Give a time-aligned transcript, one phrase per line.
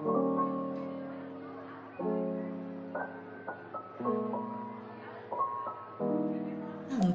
[0.00, 0.38] Olá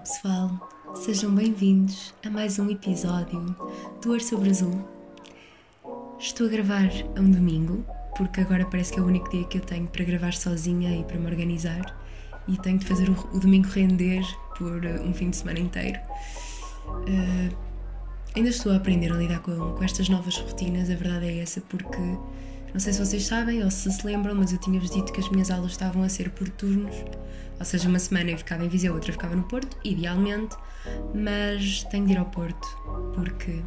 [0.04, 3.56] pessoal, sejam bem-vindos a mais um episódio
[4.02, 4.86] do Ar sobre Azul.
[6.20, 7.86] Estou a gravar a um domingo,
[8.18, 11.06] porque agora parece que é o único dia que eu tenho para gravar sozinha e
[11.06, 11.98] para me organizar,
[12.50, 14.26] e tenho de fazer o, domingo render
[14.58, 16.02] por uh, um fim de semana inteiro.
[16.86, 17.56] Uh,
[18.36, 21.62] ainda estou a aprender a lidar com, com estas novas rotinas, a verdade é essa,
[21.62, 22.18] porque
[22.74, 25.30] não sei se vocês sabem ou se se lembram, mas eu tinha-vos dito que as
[25.30, 26.96] minhas aulas estavam a ser por turnos,
[27.60, 30.56] ou seja, uma semana eu ficava em Viseu, outra ficava no Porto, idealmente,
[31.14, 32.68] mas tenho de ir ao Porto
[33.14, 33.62] porque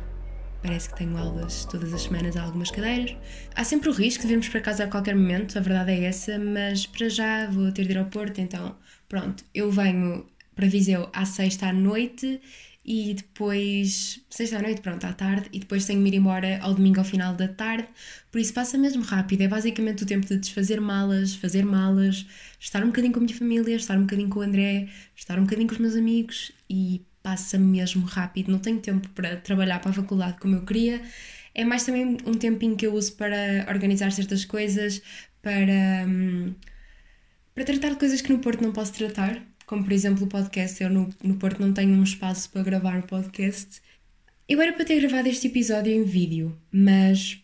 [0.60, 3.16] parece que tenho aulas todas as semanas a algumas cadeiras.
[3.54, 6.36] Há sempre o risco de virmos para casa a qualquer momento, a verdade é essa,
[6.38, 8.74] mas para já vou ter de ir ao Porto, então
[9.08, 10.26] pronto, eu venho
[10.56, 12.40] para Viseu à sexta à noite
[12.86, 16.72] e depois, sexta à noite, pronto, à tarde, e depois tenho de ir embora ao
[16.72, 17.88] domingo ao final da tarde,
[18.30, 22.24] por isso passa mesmo rápido, é basicamente o tempo de desfazer malas, fazer malas,
[22.60, 25.42] estar um bocadinho com a minha família, estar um bocadinho com o André, estar um
[25.42, 29.90] bocadinho com os meus amigos e passa mesmo rápido, não tenho tempo para trabalhar para
[29.90, 31.02] a faculdade como eu queria,
[31.52, 35.02] é mais também um tempinho que eu uso para organizar certas coisas,
[35.42, 36.54] para, hum,
[37.52, 40.82] para tratar de coisas que no Porto não posso tratar, como por exemplo o podcast.
[40.82, 43.82] Eu no, no Porto não tenho um espaço para gravar o podcast.
[44.48, 47.42] Eu era para ter gravado este episódio em vídeo, mas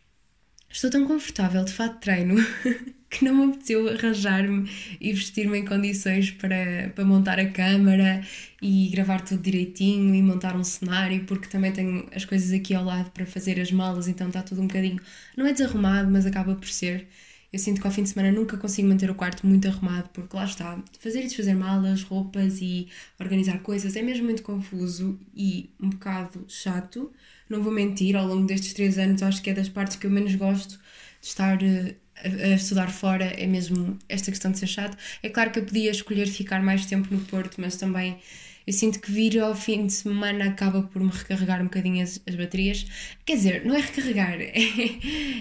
[0.71, 2.37] estou tão confortável de fato treino
[3.11, 8.23] que não me apeteceu arranjar-me e vestir-me em condições para, para montar a câmara
[8.63, 12.85] e gravar tudo direitinho e montar um cenário, porque também tenho as coisas aqui ao
[12.85, 15.01] lado para fazer as malas, então está tudo um bocadinho.
[15.37, 17.09] Não é desarrumado, mas acaba por ser.
[17.53, 20.35] Eu sinto que ao fim de semana nunca consigo manter o quarto muito arrumado, porque
[20.35, 22.89] lá está, fazer e desfazer malas, roupas e
[23.21, 27.13] organizar coisas é mesmo muito confuso e um bocado chato.
[27.51, 30.11] Não vou mentir, ao longo destes três anos acho que é das partes que eu
[30.11, 30.79] menos gosto
[31.21, 34.97] de estar a, a estudar fora, é mesmo esta questão de ser chato.
[35.23, 38.19] É claro que eu podia escolher ficar mais tempo no Porto, mas também
[38.67, 42.21] eu sinto que vir ao fim de semana acaba por me recarregar um bocadinho as,
[42.27, 42.87] as baterias.
[43.25, 44.53] Quer dizer, não é recarregar, é,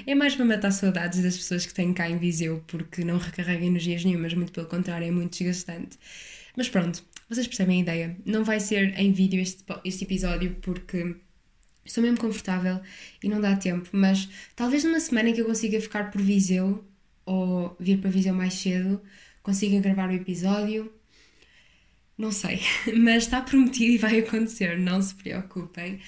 [0.07, 3.65] é mais para matar saudades das pessoas que têm cá em Viseu, porque não recarrega
[3.65, 5.97] energias nenhumas, muito pelo contrário, é muito desgastante.
[6.55, 8.17] Mas pronto, vocês percebem a ideia.
[8.25, 11.15] Não vai ser em vídeo este, este episódio, porque
[11.85, 12.81] estou mesmo confortável
[13.23, 16.83] e não dá tempo, mas talvez numa semana que eu consiga ficar por Viseu
[17.25, 19.01] ou vir para Viseu mais cedo,
[19.41, 20.91] consiga gravar o episódio
[22.21, 22.61] não sei,
[22.95, 25.99] mas está prometido e vai acontecer, não se preocupem.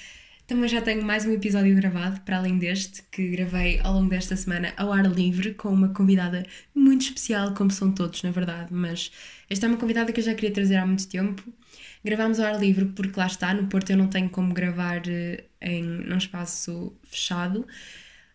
[0.45, 4.35] Também já tenho mais um episódio gravado, para além deste, que gravei ao longo desta
[4.35, 9.11] semana ao ar livre, com uma convidada muito especial, como são todos, na verdade, mas
[9.49, 11.43] esta é uma convidada que eu já queria trazer há muito tempo.
[12.03, 15.45] Gravámos ao ar livre porque lá está, no Porto eu não tenho como gravar eh,
[15.61, 17.65] em num espaço fechado.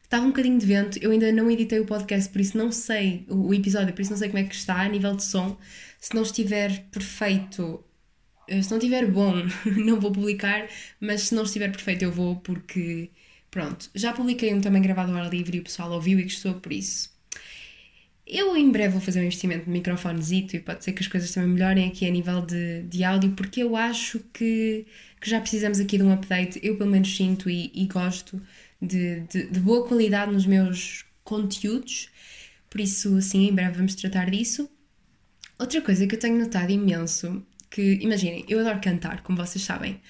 [0.09, 3.27] Estava um bocadinho de vento, eu ainda não editei o podcast, por isso não sei,
[3.29, 5.59] o episódio, por isso não sei como é que está a nível de som
[6.01, 7.85] se não estiver perfeito,
[8.49, 9.35] eh, se não estiver bom,
[9.85, 10.67] não vou publicar,
[10.99, 13.11] mas se não estiver perfeito, eu vou, porque
[13.51, 16.55] pronto, já publiquei um também gravado ao ar livre e o pessoal ouviu e gostou
[16.55, 17.11] por isso.
[18.27, 21.31] Eu em breve vou fazer um investimento no microfonezito e pode ser que as coisas
[21.33, 24.87] também melhorem aqui a nível de, de áudio, porque eu acho que,
[25.21, 26.59] que já precisamos aqui de um update.
[26.63, 28.41] Eu, pelo menos, sinto e, e gosto
[28.81, 32.11] de, de, de boa qualidade nos meus conteúdos,
[32.71, 34.69] por isso, assim, em breve vamos tratar disso.
[35.59, 40.01] Outra coisa que eu tenho notado imenso, que imaginem, eu adoro cantar, como vocês sabem.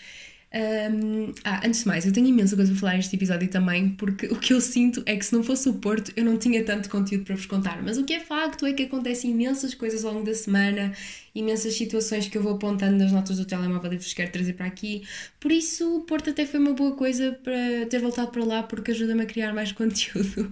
[0.51, 4.27] Um, ah, antes de mais, eu tenho imensa coisa para falar neste episódio também, porque
[4.27, 6.89] o que eu sinto é que se não fosse o Porto eu não tinha tanto
[6.89, 7.83] conteúdo para vos contar.
[7.83, 10.93] Mas o que é facto é que acontecem imensas coisas ao longo da semana,
[11.35, 14.67] imensas situações que eu vou apontando nas notas do telemóvel e vos quero trazer para
[14.67, 15.03] aqui.
[15.39, 18.93] Por isso, o Porto até foi uma boa coisa para ter voltado para lá, porque
[18.93, 20.51] ajuda-me a criar mais conteúdo.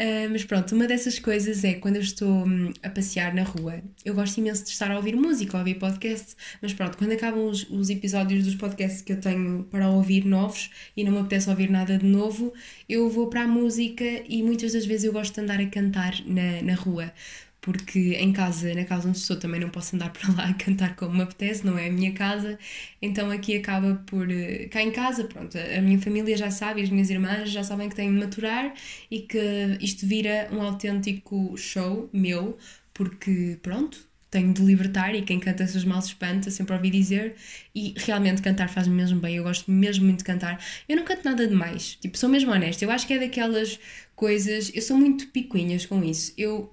[0.00, 3.82] Uh, mas pronto, uma dessas coisas é quando eu estou hum, a passear na rua.
[4.02, 7.44] Eu gosto imenso de estar a ouvir música, a ouvir podcasts, mas pronto, quando acabam
[7.44, 11.50] os, os episódios dos podcasts que eu tenho para ouvir novos e não me apetece
[11.50, 12.50] ouvir nada de novo,
[12.88, 16.14] eu vou para a música e muitas das vezes eu gosto de andar a cantar
[16.24, 17.12] na, na rua
[17.60, 20.96] porque em casa, na casa onde estou, também não posso andar para lá a cantar
[20.96, 22.58] como me apetece, não é a minha casa,
[23.00, 24.30] então aqui acaba por.
[24.30, 27.88] Eh, cá em casa, pronto, a minha família já sabe, as minhas irmãs já sabem
[27.88, 28.74] que tenho de maturar
[29.10, 32.56] e que isto vira um autêntico show meu,
[32.94, 33.98] porque pronto,
[34.30, 37.34] tenho de libertar e quem canta seus mal se espanta, sempre ouvi dizer,
[37.74, 40.62] e realmente cantar faz-me mesmo bem, eu gosto mesmo muito de cantar.
[40.88, 43.78] Eu não canto nada demais, tipo, sou mesmo honesta, eu acho que é daquelas
[44.14, 46.32] coisas, eu sou muito picuinhas com isso.
[46.38, 46.72] Eu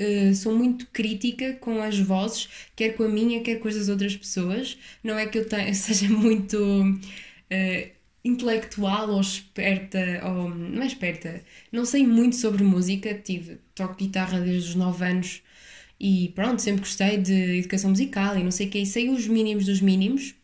[0.00, 3.88] Uh, sou muito crítica com as vozes, quer com a minha, quer com as das
[3.88, 4.78] outras pessoas.
[5.02, 7.90] Não é que eu tenha, seja muito uh,
[8.24, 11.42] intelectual ou esperta, ou não é esperta,
[11.72, 15.42] não sei muito sobre música, tive, toco guitarra desde os 9 anos
[15.98, 19.26] e pronto, sempre gostei de educação musical e não sei o que, e sei os
[19.26, 20.34] mínimos dos mínimos.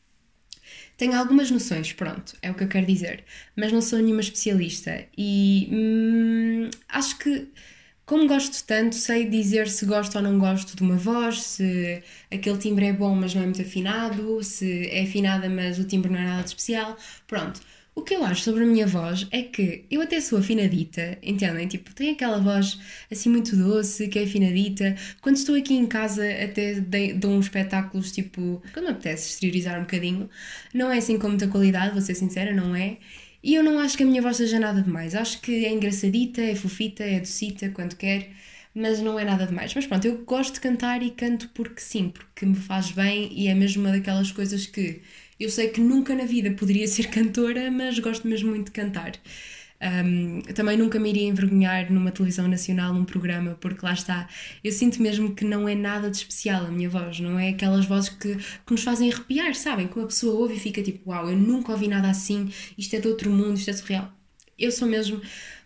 [0.97, 3.25] Tenho algumas noções, pronto, é o que eu quero dizer,
[3.55, 7.49] mas não sou nenhuma especialista e hum, acho que
[8.07, 12.57] como gosto tanto, sei dizer se gosto ou não gosto de uma voz, se aquele
[12.59, 16.19] timbre é bom, mas não é muito afinado, se é afinada, mas o timbre não
[16.21, 16.97] é nada de especial.
[17.27, 17.61] Pronto.
[17.97, 21.67] O que eu acho sobre a minha voz é que eu até sou afinadita, entendem?
[21.67, 22.79] Tipo, tem aquela voz
[23.11, 24.95] assim muito doce, que é afinadita.
[25.23, 26.75] Quando estou aqui em casa, até
[27.15, 28.63] dou uns espetáculos tipo.
[28.75, 30.29] Quando me apetece exteriorizar um bocadinho.
[30.75, 32.99] Não é assim com muita qualidade, vou ser sincera, não é?
[33.47, 35.15] E eu não acho que a minha voz seja nada demais.
[35.15, 38.31] Acho que é engraçadita, é fofita, é docita quando quer,
[38.75, 39.73] mas não é nada demais.
[39.75, 43.47] Mas pronto, eu gosto de cantar e canto porque sim, porque me faz bem e
[43.47, 45.01] é mesmo uma daquelas coisas que
[45.39, 49.13] eu sei que nunca na vida poderia ser cantora, mas gosto mesmo muito de cantar.
[49.79, 54.29] Um, também nunca me iria envergonhar numa televisão nacional, num programa, porque lá está,
[54.65, 57.85] eu sinto mesmo que não é nada de especial a minha voz, não é aquelas
[57.85, 59.87] vozes que, que nos fazem arrepiar, sabem?
[59.87, 63.01] Que uma pessoa ouve e fica tipo, uau, eu nunca ouvi nada assim, isto é
[63.01, 64.11] de outro mundo, isto é surreal.
[64.59, 65.21] Eu sou mesmo,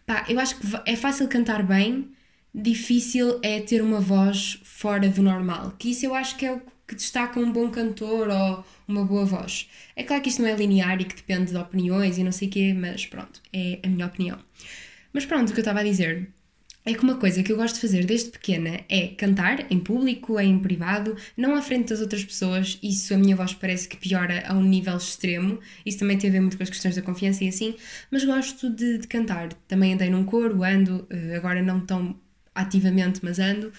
[0.05, 2.11] pá, eu acho que é fácil cantar bem,
[2.53, 6.61] difícil é ter uma voz fora do normal, que isso eu acho que é o
[6.91, 9.71] que destaca um bom cantor ou uma boa voz.
[9.95, 12.49] É claro que isto não é linear e que depende de opiniões e não sei
[12.49, 14.41] o quê, mas pronto, é a minha opinião.
[15.13, 16.29] Mas pronto, o que eu estava a dizer
[16.85, 20.41] é que uma coisa que eu gosto de fazer desde pequena é cantar em público,
[20.41, 22.77] em privado, não à frente das outras pessoas.
[22.83, 25.61] Isso a minha voz parece que piora a um nível extremo.
[25.87, 27.77] Isso também tem a ver muito com as questões da confiança e assim.
[28.11, 29.53] Mas gosto de, de cantar.
[29.69, 32.19] Também andei num coro, ando, eh, agora não tão
[32.53, 33.73] ativamente, mas ando.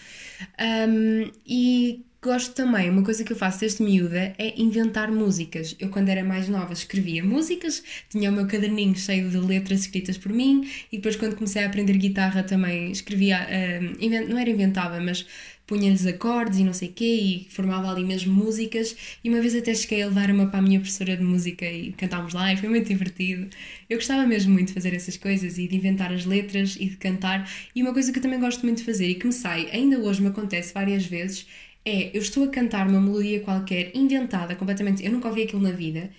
[0.87, 5.75] Um, e Gosto também, uma coisa que eu faço desde miúda é inventar músicas.
[5.79, 10.19] Eu, quando era mais nova, escrevia músicas, tinha o meu caderninho cheio de letras escritas
[10.19, 13.39] por mim, e depois, quando comecei a aprender guitarra, também escrevia.
[13.99, 15.25] Uh, não era inventava, mas
[15.65, 18.95] punha-lhes acordes e não sei o quê, e formava ali mesmo músicas.
[19.23, 21.91] E uma vez até cheguei a levar uma para a minha professora de música e
[21.93, 23.47] cantámos lá, e foi muito divertido.
[23.89, 26.97] Eu gostava mesmo muito de fazer essas coisas e de inventar as letras e de
[26.97, 27.49] cantar.
[27.75, 29.97] E uma coisa que eu também gosto muito de fazer e que me sai, ainda
[29.97, 31.47] hoje me acontece várias vezes,
[31.85, 35.71] é eu estou a cantar uma melodia qualquer inventada completamente, eu nunca ouvi aquilo na
[35.71, 36.11] vida.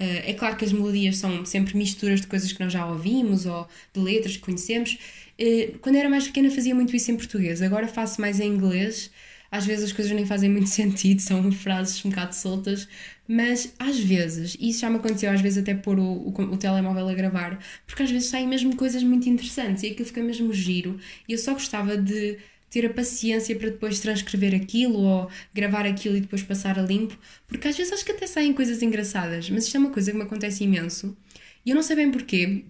[0.00, 3.44] Uh, é claro que as melodias são sempre misturas de coisas que nós já ouvimos
[3.44, 4.98] ou de letras que conhecemos.
[5.38, 9.10] Uh, quando era mais pequena fazia muito isso em português, agora faço mais em inglês.
[9.50, 12.88] Às vezes as coisas nem fazem muito sentido, são frases um bocado soltas,
[13.28, 16.56] mas às vezes, e isso já me aconteceu, às vezes até pôr o, o, o
[16.56, 20.52] telemóvel a gravar, porque às vezes saem mesmo coisas muito interessantes e aquilo fica mesmo
[20.52, 20.98] giro.
[21.28, 22.38] E eu só gostava de
[22.70, 27.18] ter a paciência para depois transcrever aquilo ou gravar aquilo e depois passar a limpo,
[27.48, 30.16] porque às vezes acho que até saem coisas engraçadas, mas isto é uma coisa que
[30.16, 31.16] me acontece imenso
[31.64, 32.64] e eu não sei bem porquê.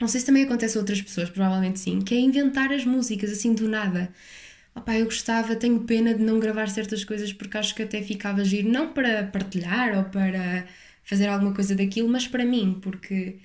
[0.00, 3.30] Não sei se também acontece a outras pessoas, provavelmente sim, que é inventar as músicas
[3.30, 4.12] assim do nada.
[4.74, 8.44] Opá, eu gostava, tenho pena de não gravar certas coisas porque acho que até ficava
[8.44, 10.66] giro, não para partilhar ou para
[11.02, 13.38] fazer alguma coisa daquilo, mas para mim, porque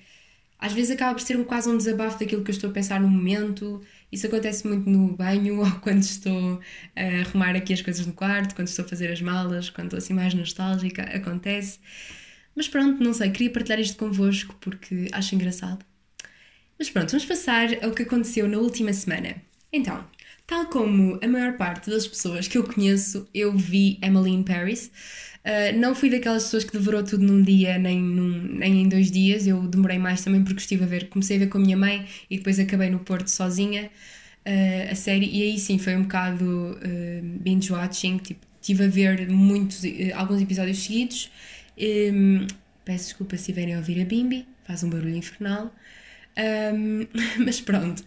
[0.58, 3.00] às vezes acaba por ser um, quase um desabafo daquilo que eu estou a pensar
[3.00, 3.80] no momento
[4.12, 6.60] isso acontece muito no banho ou quando estou
[6.94, 9.98] a arrumar aqui as coisas no quarto, quando estou a fazer as malas, quando estou
[9.98, 11.78] assim mais nostálgica, acontece.
[12.54, 15.84] Mas pronto, não sei, queria partilhar isto convosco porque acho engraçado.
[16.78, 19.36] Mas pronto, vamos passar ao que aconteceu na última semana.
[19.72, 20.04] Então,
[20.46, 24.90] tal como a maior parte das pessoas que eu conheço, eu vi Emily in Paris.
[25.44, 29.10] Uh, não fui daquelas pessoas que devorou tudo num dia, nem, num, nem em dois
[29.10, 29.46] dias.
[29.46, 31.08] Eu demorei mais também porque estive a ver.
[31.08, 33.90] Comecei a ver com a minha mãe e depois acabei no Porto sozinha
[34.46, 35.26] uh, a série.
[35.26, 38.18] E aí sim foi um bocado uh, binge-watching.
[38.18, 39.82] Tipo, estive a ver muitos,
[40.14, 41.30] alguns episódios seguidos.
[41.78, 42.46] Um,
[42.84, 45.74] peço desculpa se estiverem a ouvir a Bimbi, faz um barulho infernal.
[46.38, 47.06] Um,
[47.44, 48.04] mas pronto.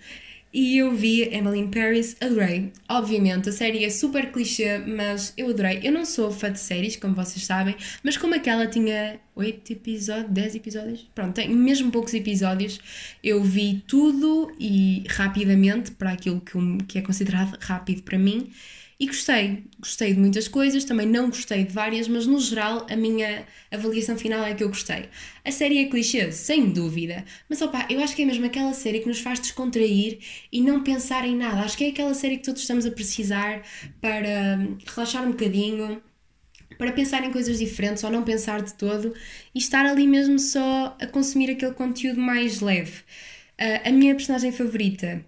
[0.58, 2.72] E eu vi Emily in Paris, adorei.
[2.88, 5.82] Obviamente, a série é super clichê, mas eu adorei.
[5.84, 10.32] Eu não sou fã de séries, como vocês sabem, mas como aquela tinha 8 episódios,
[10.32, 12.80] 10 episódios, pronto, tem mesmo poucos episódios,
[13.22, 16.54] eu vi tudo e rapidamente, para aquilo que,
[16.88, 18.50] que é considerado rápido para mim.
[18.98, 22.96] E gostei, gostei de muitas coisas, também não gostei de várias, mas no geral a
[22.96, 25.10] minha avaliação final é que eu gostei.
[25.44, 29.02] A série é clichê, sem dúvida, mas opá, eu acho que é mesmo aquela série
[29.02, 31.62] que nos faz descontrair e não pensar em nada.
[31.62, 33.64] Acho que é aquela série que todos estamos a precisar
[34.00, 36.02] para relaxar um bocadinho,
[36.78, 39.14] para pensar em coisas diferentes ou não pensar de todo
[39.54, 43.00] e estar ali mesmo só a consumir aquele conteúdo mais leve.
[43.60, 45.26] Uh, a minha personagem favorita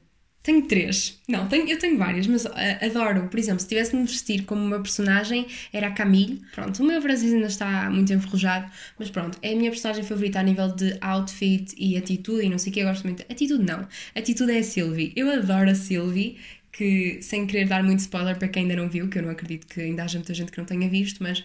[0.47, 1.19] Tenho três.
[1.27, 2.51] Não, tenho, eu tenho várias, mas uh,
[2.81, 3.27] adoro.
[3.27, 6.41] Por exemplo, se tivesse de me vestir como uma personagem, era a Camille.
[6.55, 10.39] Pronto, o meu francês ainda está muito enferrujado, mas pronto, é a minha personagem favorita
[10.39, 12.79] a nível de outfit e atitude e não sei o que.
[12.79, 13.23] Eu gosto muito.
[13.29, 13.85] Atitude não.
[14.15, 15.11] Atitude é a Sylvie.
[15.17, 16.37] Eu adoro a Sylvie
[16.71, 19.67] que, sem querer dar muito spoiler para quem ainda não viu, que eu não acredito
[19.67, 21.43] que ainda haja muita gente que não tenha visto, mas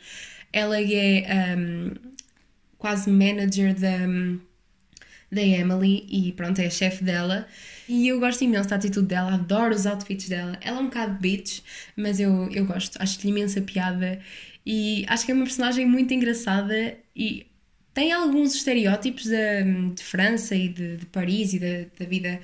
[0.52, 1.90] ela é um,
[2.78, 3.98] quase manager da,
[5.32, 7.48] da Emily e pronto, é a chefe dela.
[7.92, 10.56] E eu gosto imenso da atitude dela, adoro os outfits dela.
[10.62, 11.60] Ela é um bocado bitch,
[11.94, 14.18] mas eu, eu gosto, acho-lhe imensa piada
[14.64, 17.46] e acho que é uma personagem muito engraçada e
[17.92, 22.40] tem alguns estereótipos de, de França e de, de Paris e da, da vida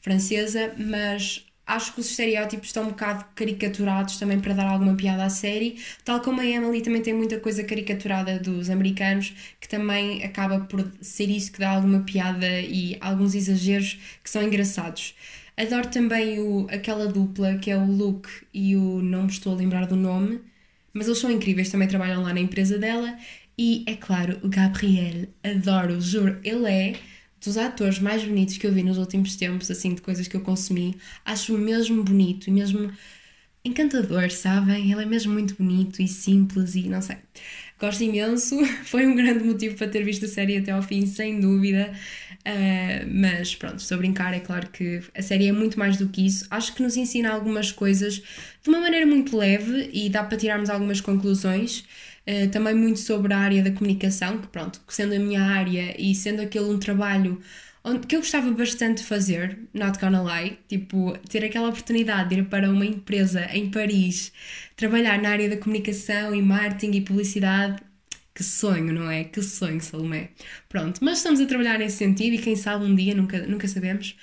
[0.00, 1.44] francesa, mas
[1.74, 5.78] acho que os estereótipos estão um bocado caricaturados também para dar alguma piada à série,
[6.04, 10.90] tal como a Emily também tem muita coisa caricaturada dos americanos, que também acaba por
[11.00, 15.14] ser isso que dá alguma piada e alguns exageros que são engraçados.
[15.56, 19.02] Adoro também o, aquela dupla que é o Luke e o.
[19.02, 20.40] não me estou a lembrar do nome,
[20.92, 23.16] mas eles são incríveis, também trabalham lá na empresa dela.
[23.56, 26.94] E é claro, o Gabriel, adoro, juro, ele é
[27.44, 30.40] dos atores mais bonitos que eu vi nos últimos tempos, assim, de coisas que eu
[30.40, 30.96] consumi.
[31.24, 32.92] Acho mesmo bonito e mesmo
[33.64, 34.90] encantador, sabem?
[34.90, 37.16] Ele é mesmo muito bonito e simples e não sei.
[37.78, 41.40] Gosto imenso, foi um grande motivo para ter visto a série até ao fim, sem
[41.40, 41.92] dúvida.
[42.46, 46.08] Uh, mas pronto, estou a brincar, é claro que a série é muito mais do
[46.08, 46.46] que isso.
[46.50, 48.14] Acho que nos ensina algumas coisas
[48.62, 51.84] de uma maneira muito leve e dá para tirarmos algumas conclusões.
[52.26, 56.14] Uh, também muito sobre a área da comunicação, que pronto, sendo a minha área e
[56.14, 57.40] sendo aquele um trabalho
[57.84, 62.36] onde, que eu gostava bastante de fazer, not gonna lie, tipo, ter aquela oportunidade de
[62.40, 64.32] ir para uma empresa em Paris,
[64.76, 67.82] trabalhar na área da comunicação e marketing e publicidade,
[68.34, 69.24] que sonho, não é?
[69.24, 70.30] Que sonho, Salomé.
[70.68, 74.16] Pronto, mas estamos a trabalhar nesse sentido e quem sabe um dia, nunca, nunca sabemos.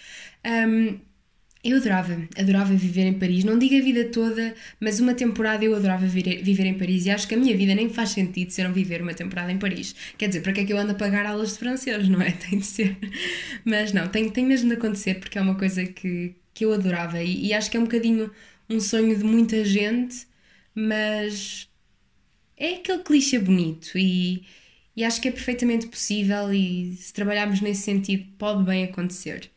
[0.46, 1.00] Um,
[1.62, 3.44] eu adorava, adorava viver em Paris.
[3.44, 7.10] Não digo a vida toda, mas uma temporada eu adorava viver, viver em Paris e
[7.10, 9.94] acho que a minha vida nem faz sentido se não viver uma temporada em Paris.
[10.18, 12.32] Quer dizer, para que é que eu ando a pagar aulas de francês, não é?
[12.50, 12.98] Tem de ser.
[13.66, 17.22] Mas não, tem, tem mesmo de acontecer porque é uma coisa que, que eu adorava
[17.22, 18.32] e, e acho que é um bocadinho
[18.70, 20.28] um sonho de muita gente,
[20.76, 21.68] mas
[22.56, 24.46] é aquele clichê bonito e,
[24.96, 29.52] e acho que é perfeitamente possível e se trabalharmos nesse sentido pode bem acontecer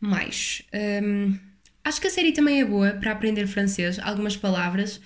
[0.00, 0.62] mais.
[1.02, 1.38] Um,
[1.84, 5.00] acho que a série também é boa para aprender francês, algumas palavras.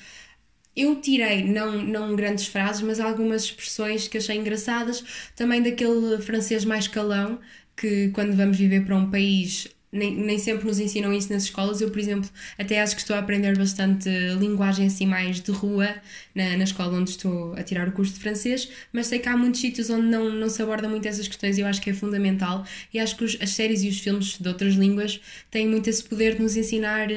[0.74, 5.04] Eu tirei, não, não grandes frases, mas algumas expressões que achei engraçadas,
[5.34, 7.40] também daquele francês mais calão,
[7.76, 11.80] que quando vamos viver para um país nem, nem sempre nos ensinam isso nas escolas.
[11.80, 15.94] Eu, por exemplo, até acho que estou a aprender bastante linguagem assim mais de rua
[16.34, 19.36] na, na escola onde estou a tirar o curso de francês, mas sei que há
[19.36, 21.94] muitos sítios onde não, não se aborda muito essas questões e eu acho que é
[21.94, 22.64] fundamental.
[22.92, 25.20] E acho que os, as séries e os filmes de outras línguas
[25.50, 27.08] têm muito esse poder de nos ensinar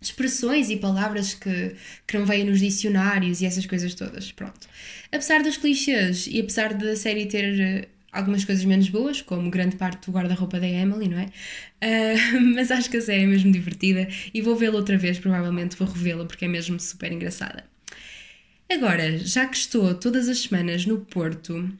[0.00, 1.74] expressões e palavras que,
[2.06, 4.30] que não vêm nos dicionários e essas coisas todas.
[4.32, 4.68] Pronto.
[5.10, 10.06] Apesar dos clichês e apesar da série ter algumas coisas menos boas, como grande parte
[10.06, 11.26] do guarda-roupa da Emily, não é?
[11.26, 15.76] Uh, mas acho que a série é mesmo divertida e vou vê-la outra vez, provavelmente
[15.76, 17.64] vou revê-la porque é mesmo super engraçada.
[18.68, 21.70] Agora, já que estou todas as semanas no Porto,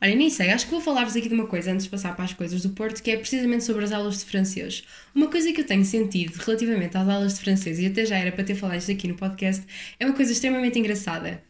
[0.00, 2.24] olha, nem sei, acho que vou falar-vos aqui de uma coisa antes de passar para
[2.24, 4.84] as coisas do Porto, que é precisamente sobre as aulas de francês.
[5.14, 8.32] Uma coisa que eu tenho sentido relativamente às aulas de francês, e até já era
[8.32, 9.64] para ter falado isto aqui no podcast,
[10.00, 11.42] é uma coisa extremamente engraçada.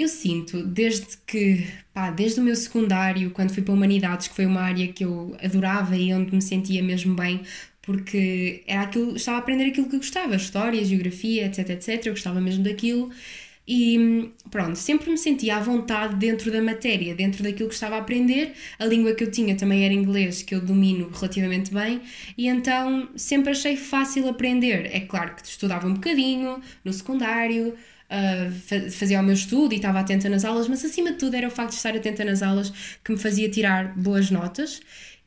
[0.00, 4.46] Eu sinto, desde que, pá, desde o meu secundário, quando fui para Humanidades, que foi
[4.46, 7.42] uma área que eu adorava e onde me sentia mesmo bem,
[7.82, 12.40] porque era aquilo, estava a aprender aquilo que gostava, história, geografia, etc, etc, eu gostava
[12.40, 13.10] mesmo daquilo.
[13.68, 17.98] E pronto, sempre me sentia à vontade dentro da matéria, dentro daquilo que estava a
[17.98, 18.54] aprender.
[18.78, 22.00] A língua que eu tinha também era inglês, que eu domino relativamente bem,
[22.38, 24.88] e então sempre achei fácil aprender.
[24.94, 27.76] É claro que estudava um bocadinho no secundário,
[28.10, 31.46] uh, fazia o meu estudo e estava atenta nas aulas, mas acima de tudo era
[31.46, 32.72] o facto de estar atenta nas aulas
[33.04, 34.80] que me fazia tirar boas notas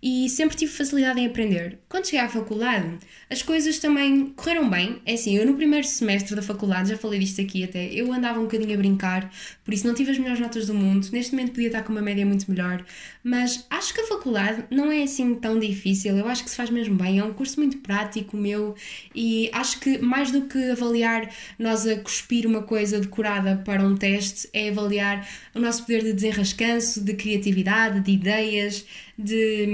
[0.04, 1.80] e sempre tive facilidade em aprender.
[1.88, 2.98] Quando cheguei à faculdade,
[3.30, 5.02] as coisas também correram bem.
[5.06, 8.38] É assim, eu no primeiro semestre da faculdade, já falei disto aqui até, eu andava
[8.38, 9.32] um bocadinho a brincar,
[9.64, 11.08] por isso não tive as melhores notas do mundo.
[11.14, 12.84] Neste momento podia estar com uma média muito melhor,
[13.24, 16.18] mas acho que a faculdade não é assim tão difícil.
[16.18, 17.20] Eu acho que se faz mesmo bem.
[17.20, 18.76] É um curso muito prático meu
[19.16, 23.96] e acho que mais do que avaliar nós a cuspir uma coisa decorada para um
[23.96, 28.86] teste, é avaliar o nosso poder de desenrascanço, de criatividade, de ideias
[29.18, 29.66] de,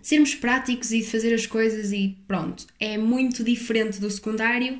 [0.00, 2.66] de sermos práticos e de fazer as coisas e pronto.
[2.78, 4.78] É muito diferente do secundário.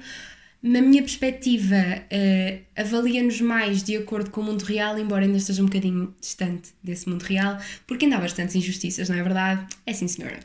[0.60, 5.62] Na minha perspectiva, uh, avalia-nos mais de acordo com o mundo real, embora ainda esteja
[5.62, 9.64] um bocadinho distante desse mundo real, porque ainda há bastantes injustiças, não é verdade?
[9.86, 10.40] É sim, senhora.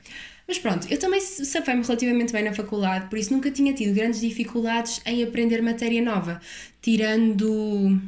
[0.47, 4.19] Mas pronto, eu também safei-me relativamente bem na faculdade, por isso nunca tinha tido grandes
[4.19, 6.39] dificuldades em aprender matéria nova,
[6.81, 7.99] tirando.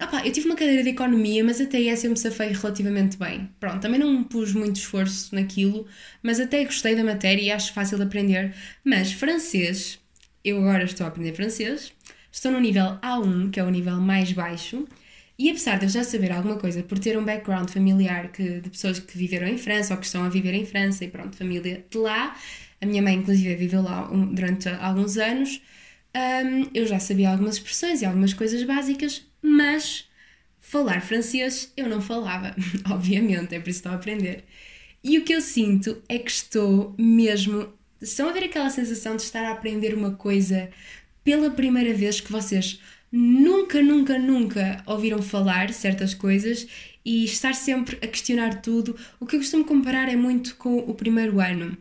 [0.00, 3.50] Opa, eu tive uma cadeira de economia, mas até essa eu me safei relativamente bem.
[3.58, 5.86] Pronto, também não pus muito esforço naquilo,
[6.22, 8.54] mas até gostei da matéria e acho fácil de aprender.
[8.84, 9.98] Mas francês,
[10.44, 11.92] eu agora estou a aprender francês,
[12.30, 14.86] estou no nível A1, que é o nível mais baixo,
[15.36, 18.70] e apesar de eu já saber alguma coisa por ter um background familiar que, de
[18.70, 21.84] pessoas que viveram em França ou que estão a viver em França e pronto, família
[21.90, 22.36] de lá,
[22.80, 24.02] a minha mãe inclusive viveu lá
[24.32, 25.60] durante alguns anos,
[26.14, 30.08] um, eu já sabia algumas expressões e algumas coisas básicas, mas
[30.60, 32.54] falar francês eu não falava,
[32.90, 34.44] obviamente, é por isso que estou a aprender.
[35.02, 37.72] E o que eu sinto é que estou mesmo.
[38.00, 40.70] Estão a ver aquela sensação de estar a aprender uma coisa
[41.24, 42.80] pela primeira vez que vocês
[43.10, 46.66] nunca, nunca, nunca ouviram falar certas coisas
[47.04, 48.96] e estar sempre a questionar tudo.
[49.18, 51.76] O que eu costumo comparar é muito com o primeiro ano.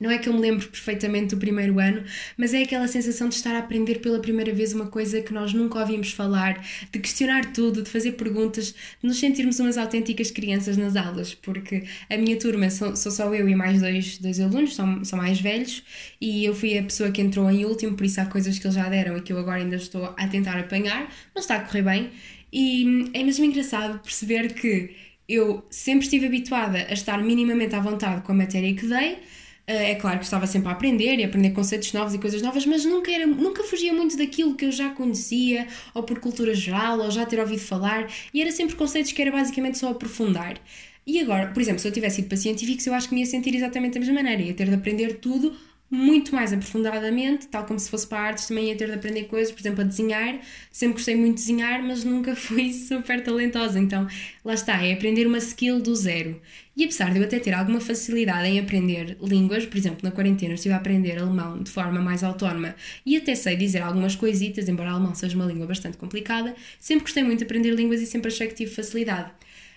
[0.00, 2.02] Não é que eu me lembro perfeitamente do primeiro ano,
[2.36, 5.52] mas é aquela sensação de estar a aprender pela primeira vez uma coisa que nós
[5.52, 8.74] nunca ouvimos falar, de questionar tudo, de fazer perguntas, de
[9.06, 13.48] nos sentirmos umas autênticas crianças nas aulas, porque a minha turma sou, sou só eu
[13.48, 15.84] e mais dois, dois alunos, são, são mais velhos,
[16.20, 18.74] e eu fui a pessoa que entrou em último, por isso há coisas que eles
[18.74, 21.82] já deram e que eu agora ainda estou a tentar apanhar, mas está a correr
[21.82, 22.10] bem.
[22.52, 24.94] E é mesmo engraçado perceber que
[25.28, 29.18] eu sempre estive habituada a estar minimamente à vontade com a matéria que dei
[29.66, 32.66] é claro que estava sempre a aprender e a aprender conceitos novos e coisas novas,
[32.66, 37.00] mas nunca, era, nunca fugia muito daquilo que eu já conhecia, ou por cultura geral,
[37.00, 40.60] ou já ter ouvido falar, e era sempre conceitos que era basicamente só aprofundar.
[41.06, 43.26] E agora, por exemplo, se eu tivesse ido para científicos, eu acho que me ia
[43.26, 45.54] sentir exatamente da mesma maneira, ia ter de aprender tudo
[45.94, 49.52] muito mais aprofundadamente, tal como se fosse para artes, também ia ter de aprender coisas,
[49.52, 50.40] por exemplo, a desenhar.
[50.70, 53.78] Sempre gostei muito de desenhar, mas nunca fui super talentosa.
[53.78, 54.06] Então,
[54.44, 56.40] lá está, é aprender uma skill do zero.
[56.76, 60.54] E apesar de eu até ter alguma facilidade em aprender línguas, por exemplo, na quarentena
[60.54, 62.74] estive a aprender alemão de forma mais autónoma
[63.06, 67.22] e até sei dizer algumas coisitas, embora alemão seja uma língua bastante complicada, sempre gostei
[67.22, 69.30] muito de aprender línguas e sempre achei que tive facilidade.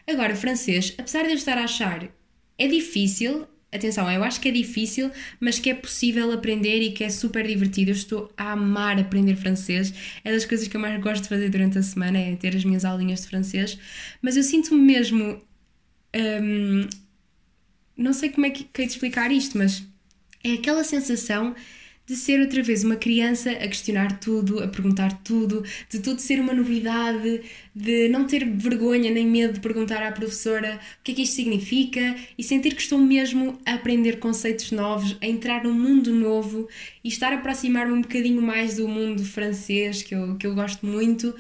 [0.07, 2.09] Agora, francês, apesar de eu estar a achar
[2.57, 7.03] é difícil, atenção, eu acho que é difícil, mas que é possível aprender e que
[7.03, 7.91] é super divertido.
[7.91, 9.93] Eu estou a amar aprender francês.
[10.23, 12.63] É das coisas que eu mais gosto de fazer durante a semana, é ter as
[12.63, 13.77] minhas aulinhas de francês.
[14.21, 15.41] Mas eu sinto-me mesmo
[16.15, 16.87] um,
[17.95, 19.83] não sei como é que de explicar isto, mas
[20.43, 21.55] é aquela sensação
[22.07, 26.39] de ser outra vez uma criança a questionar tudo, a perguntar tudo, de tudo ser
[26.39, 27.41] uma novidade,
[27.75, 31.35] de não ter vergonha nem medo de perguntar à professora o que é que isto
[31.35, 36.69] significa e sentir que estou mesmo a aprender conceitos novos, a entrar num mundo novo
[37.03, 40.85] e estar a aproximar-me um bocadinho mais do mundo francês, que eu, que eu gosto
[40.85, 41.35] muito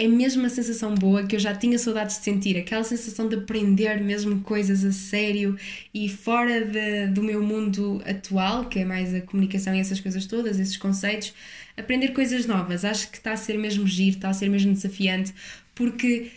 [0.00, 3.36] é mesmo uma sensação boa que eu já tinha saudades de sentir, aquela sensação de
[3.36, 5.58] aprender mesmo coisas a sério
[5.92, 10.24] e fora de, do meu mundo atual, que é mais a comunicação e essas coisas
[10.24, 11.34] todas, esses conceitos,
[11.76, 12.82] aprender coisas novas.
[12.82, 15.34] Acho que está a ser mesmo giro, está a ser mesmo desafiante,
[15.74, 16.30] porque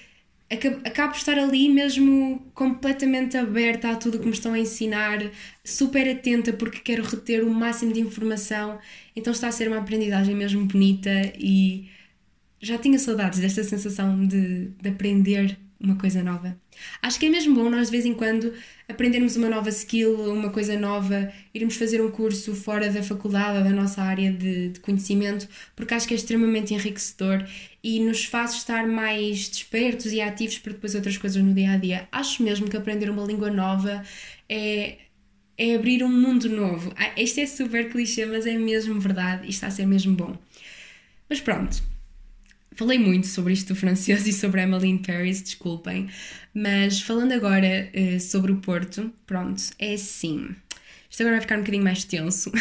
[0.83, 5.19] acabo por estar ali mesmo completamente aberta a tudo que me estão a ensinar,
[5.63, 8.77] super atenta porque quero reter o máximo de informação.
[9.15, 11.87] Então está a ser uma aprendizagem mesmo bonita e
[12.63, 16.57] já tinha saudades desta sensação de, de aprender uma coisa nova.
[17.01, 18.53] Acho que é mesmo bom nós de vez em quando
[18.87, 23.63] aprendermos uma nova skill, uma coisa nova, irmos fazer um curso fora da faculdade ou
[23.65, 25.45] da nossa área de, de, conhecimento,
[25.75, 27.45] porque acho que é extremamente enriquecedor
[27.83, 31.77] e nos faz estar mais despertos e ativos para depois outras coisas no dia a
[31.77, 32.07] dia.
[32.13, 34.03] Acho mesmo que aprender uma língua nova
[34.47, 34.99] é,
[35.57, 36.93] é abrir um mundo novo.
[36.95, 40.37] Ah, isto é super clichê, mas é mesmo verdade e está a ser mesmo bom.
[41.29, 41.92] Mas pronto,
[42.75, 46.09] Falei muito sobre isto do francês e sobre Emily in Paris, desculpem,
[46.53, 50.55] mas falando agora uh, sobre o Porto, pronto, é assim.
[51.09, 52.51] Isto agora vai ficar um bocadinho mais tenso.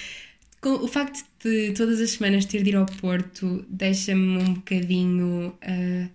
[0.62, 6.10] o facto de todas as semanas ter de ir ao Porto deixa-me um bocadinho uh,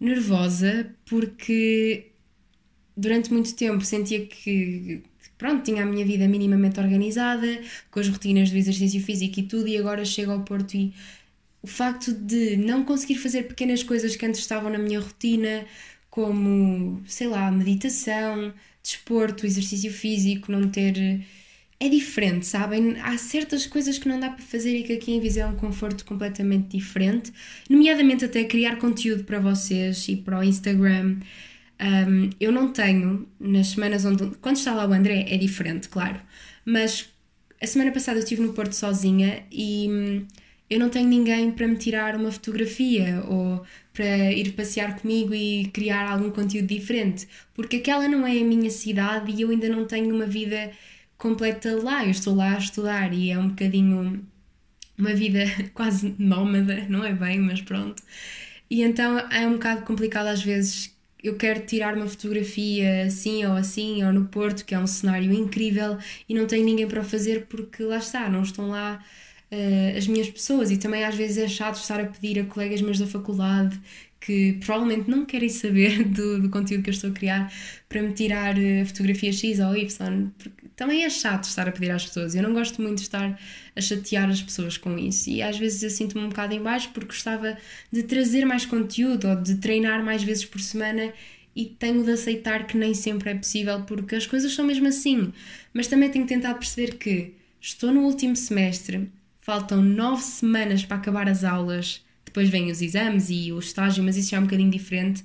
[0.00, 2.06] nervosa, porque
[2.96, 5.02] durante muito tempo sentia que
[5.38, 9.68] pronto, tinha a minha vida minimamente organizada, com as rotinas do exercício físico e tudo,
[9.68, 10.92] e agora chego ao Porto e
[11.68, 15.66] o facto de não conseguir fazer pequenas coisas que antes estavam na minha rotina,
[16.08, 21.20] como, sei lá, meditação, desporto, exercício físico, não ter.
[21.78, 22.98] É diferente, sabem?
[23.00, 25.56] Há certas coisas que não dá para fazer e que aqui em Viseu é um
[25.56, 27.32] conforto completamente diferente,
[27.68, 31.18] nomeadamente até criar conteúdo para vocês e para o Instagram.
[31.80, 34.24] Um, eu não tenho, nas semanas onde.
[34.40, 36.20] Quando está lá o André, é diferente, claro,
[36.64, 37.10] mas
[37.62, 40.26] a semana passada eu estive no Porto sozinha e
[40.70, 45.66] eu não tenho ninguém para me tirar uma fotografia ou para ir passear comigo e
[45.72, 49.84] criar algum conteúdo diferente, porque aquela não é a minha cidade e eu ainda não
[49.86, 50.70] tenho uma vida
[51.16, 52.04] completa lá.
[52.04, 54.24] Eu estou lá a estudar e é um bocadinho
[54.96, 55.40] uma vida
[55.74, 58.02] quase nómada, não é bem, mas pronto.
[58.70, 60.96] E então é um bocado complicado às vezes.
[61.22, 65.32] Eu quero tirar uma fotografia assim ou assim, ou no Porto, que é um cenário
[65.32, 69.04] incrível, e não tenho ninguém para o fazer porque lá está, não estão lá
[69.52, 70.70] uh, as minhas pessoas.
[70.70, 73.78] E também às vezes é chato estar a pedir a colegas meus da faculdade
[74.20, 77.52] que provavelmente não querem saber do, do conteúdo que eu estou a criar
[77.88, 81.90] para me tirar a fotografia X ou Y, porque também é chato estar a pedir
[81.90, 82.34] às pessoas.
[82.34, 83.38] Eu não gosto muito de estar
[83.74, 86.90] a chatear as pessoas com isso e às vezes eu sinto-me um bocado em baixo
[86.92, 87.56] porque gostava
[87.92, 91.12] de trazer mais conteúdo ou de treinar mais vezes por semana
[91.54, 95.32] e tenho de aceitar que nem sempre é possível porque as coisas são mesmo assim.
[95.72, 99.08] Mas também tenho tentado perceber que estou no último semestre,
[99.48, 104.14] faltam nove semanas para acabar as aulas depois vêm os exames e o estágio, mas
[104.14, 105.24] isso já é um bocadinho diferente.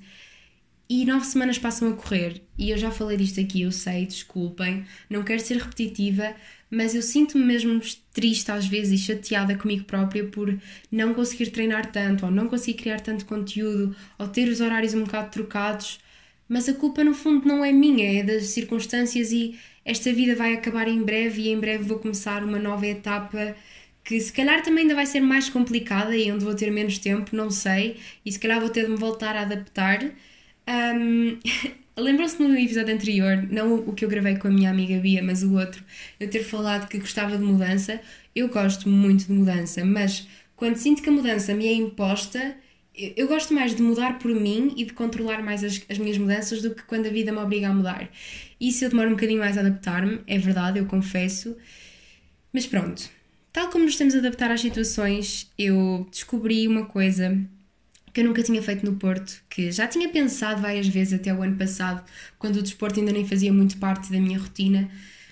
[0.88, 4.86] E nove semanas passam a correr, e eu já falei disto aqui, eu sei, desculpem,
[5.10, 6.34] não quero ser repetitiva,
[6.70, 7.78] mas eu sinto-me mesmo
[8.14, 10.58] triste às vezes e chateada comigo própria por
[10.90, 15.04] não conseguir treinar tanto, ou não conseguir criar tanto conteúdo, ou ter os horários um
[15.04, 16.00] bocado trocados.
[16.48, 20.54] Mas a culpa no fundo não é minha, é das circunstâncias e esta vida vai
[20.54, 23.54] acabar em breve e em breve vou começar uma nova etapa
[24.04, 27.34] que se calhar também ainda vai ser mais complicada e onde vou ter menos tempo,
[27.34, 30.04] não sei, e se calhar vou ter de me voltar a adaptar.
[30.68, 31.38] Um,
[31.96, 35.44] Lembram-se no episódio anterior, não o que eu gravei com a minha amiga Bia, mas
[35.44, 35.82] o outro,
[36.18, 38.00] eu ter falado que gostava de mudança.
[38.34, 42.56] Eu gosto muito de mudança, mas quando sinto que a mudança me é imposta,
[42.94, 46.62] eu gosto mais de mudar por mim e de controlar mais as, as minhas mudanças
[46.62, 48.10] do que quando a vida me obriga a mudar.
[48.60, 51.56] Isso eu demoro um bocadinho mais a adaptar-me, é verdade, eu confesso.
[52.52, 53.08] Mas pronto,
[53.54, 57.40] Tal como nos temos a adaptar às situações, eu descobri uma coisa
[58.12, 61.40] que eu nunca tinha feito no Porto, que já tinha pensado várias vezes até o
[61.40, 62.04] ano passado,
[62.36, 64.90] quando o desporto ainda nem fazia muito parte da minha rotina,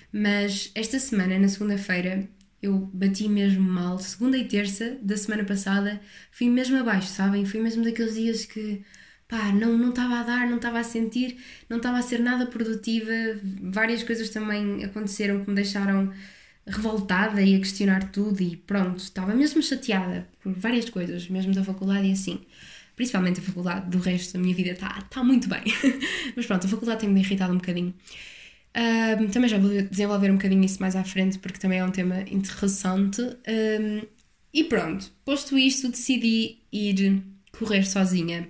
[0.09, 2.25] mas esta semana, na segunda-feira,
[2.61, 3.99] eu bati mesmo mal.
[3.99, 5.99] Segunda e terça da semana passada,
[6.31, 7.43] fui mesmo abaixo, sabem?
[7.43, 8.85] Fui mesmo daqueles dias que
[9.27, 11.37] pá, não não estava a dar, não estava a sentir,
[11.69, 13.11] não estava a ser nada produtiva.
[13.63, 16.13] Várias coisas também aconteceram que me deixaram
[16.65, 21.63] revoltada e a questionar tudo e pronto, estava mesmo chateada por várias coisas, mesmo da
[21.63, 22.39] faculdade e assim.
[22.95, 25.63] Principalmente a faculdade, do resto da minha vida está tá muito bem.
[26.35, 27.93] Mas pronto, a faculdade tem-me irritado um bocadinho.
[28.75, 31.91] Um, também já vou desenvolver um bocadinho isso mais à frente, porque também é um
[31.91, 33.21] tema interessante.
[33.21, 34.01] Um,
[34.53, 38.47] e pronto, posto isto, decidi ir correr sozinha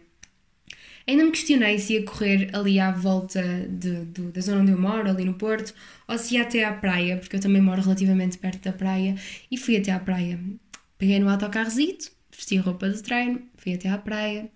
[1.05, 4.79] Ainda me questionei se ia correr ali à volta de, de, da zona onde eu
[4.79, 5.73] moro, ali no Porto,
[6.07, 9.15] ou se ia até à praia, porque eu também moro relativamente perto da praia,
[9.51, 10.39] e fui até à praia.
[10.97, 14.49] Peguei no autocarrozito, vesti roupa de treino, fui até à praia,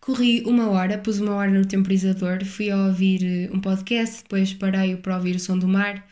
[0.00, 4.52] corri uma hora, pus uma hora no temporizador, fui a ouvir eh, um podcast, depois
[4.52, 6.06] parei para ouvir o som do mar.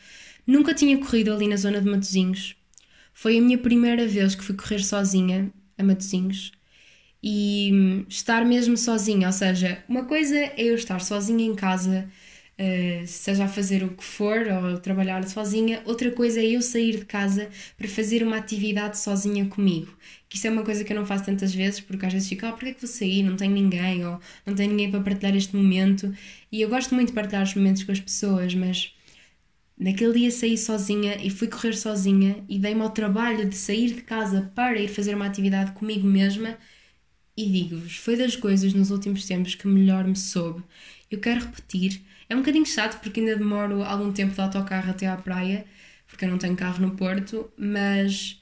[0.47, 2.55] Nunca tinha corrido ali na zona de Matozinhos.
[3.13, 6.51] Foi a minha primeira vez que fui correr sozinha a Matozinhos
[7.23, 9.27] e estar mesmo sozinha.
[9.27, 12.09] Ou seja, uma coisa é eu estar sozinha em casa,
[12.59, 16.99] uh, seja a fazer o que for ou trabalhar sozinha, outra coisa é eu sair
[16.99, 19.95] de casa para fazer uma atividade sozinha comigo.
[20.29, 22.45] Que isso é uma coisa que eu não faço tantas vezes, porque às vezes fico,
[22.45, 23.23] ah, porquê é que vou sair?
[23.23, 26.13] Não tenho ninguém, ou não tenho ninguém para partilhar este momento.
[26.51, 28.93] E eu gosto muito de partilhar os momentos com as pessoas, mas
[29.77, 34.01] Naquele dia saí sozinha e fui correr sozinha e dei-me ao trabalho de sair de
[34.01, 36.57] casa para ir fazer uma atividade comigo mesma
[37.35, 40.63] e digo-vos, foi das coisas nos últimos tempos que melhor me soube.
[41.09, 42.01] Eu quero repetir.
[42.29, 45.65] É um bocadinho chato porque ainda demoro algum tempo de autocarro até à praia,
[46.07, 48.41] porque eu não tenho carro no Porto, mas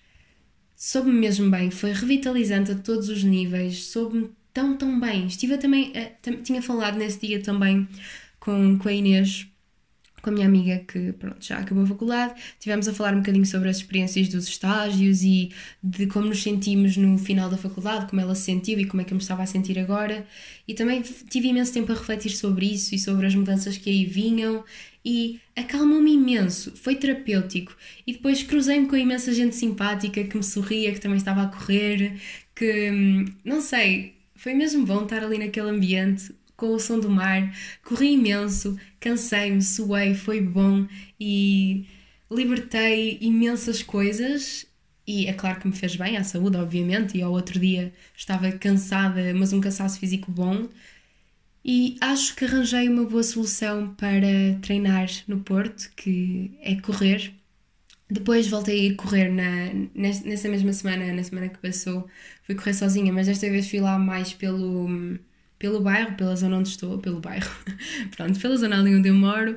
[0.75, 1.71] soube-me mesmo bem.
[1.71, 5.27] Foi revitalizante a todos os níveis, soube-me tão, tão bem.
[5.27, 7.87] Estive também, uh, tinha falado nesse dia também
[8.39, 9.50] com, com a Inês
[10.21, 13.45] com a minha amiga que pronto, já acabou a faculdade, tivemos a falar um bocadinho
[13.45, 15.51] sobre as experiências dos estágios e
[15.83, 19.05] de como nos sentimos no final da faculdade, como ela se sentiu e como é
[19.05, 20.25] que eu me estava a sentir agora.
[20.67, 24.05] E também tive imenso tempo a refletir sobre isso e sobre as mudanças que aí
[24.05, 24.63] vinham
[25.03, 27.75] e acalmou-me imenso, foi terapêutico.
[28.05, 32.19] E depois cruzei-me com imensa gente simpática que me sorria, que também estava a correr,
[32.55, 37.09] que hum, não sei, foi mesmo bom estar ali naquele ambiente com o som do
[37.09, 37.51] mar,
[37.83, 40.87] corri imenso, cansei-me, suei, foi bom
[41.19, 41.87] e
[42.29, 44.67] libertei imensas coisas.
[45.07, 48.51] E é claro que me fez bem à saúde, obviamente, e ao outro dia estava
[48.51, 50.69] cansada, mas um cansaço físico bom.
[51.65, 54.27] E acho que arranjei uma boa solução para
[54.61, 57.33] treinar no Porto, que é correr.
[58.09, 62.07] Depois voltei a correr na, nessa mesma semana, na semana que passou,
[62.43, 65.17] fui correr sozinha, mas desta vez fui lá mais pelo,
[65.61, 67.51] pelo bairro, pela zona onde estou, pelo bairro,
[68.17, 69.55] pronto, pela zona ali onde eu moro.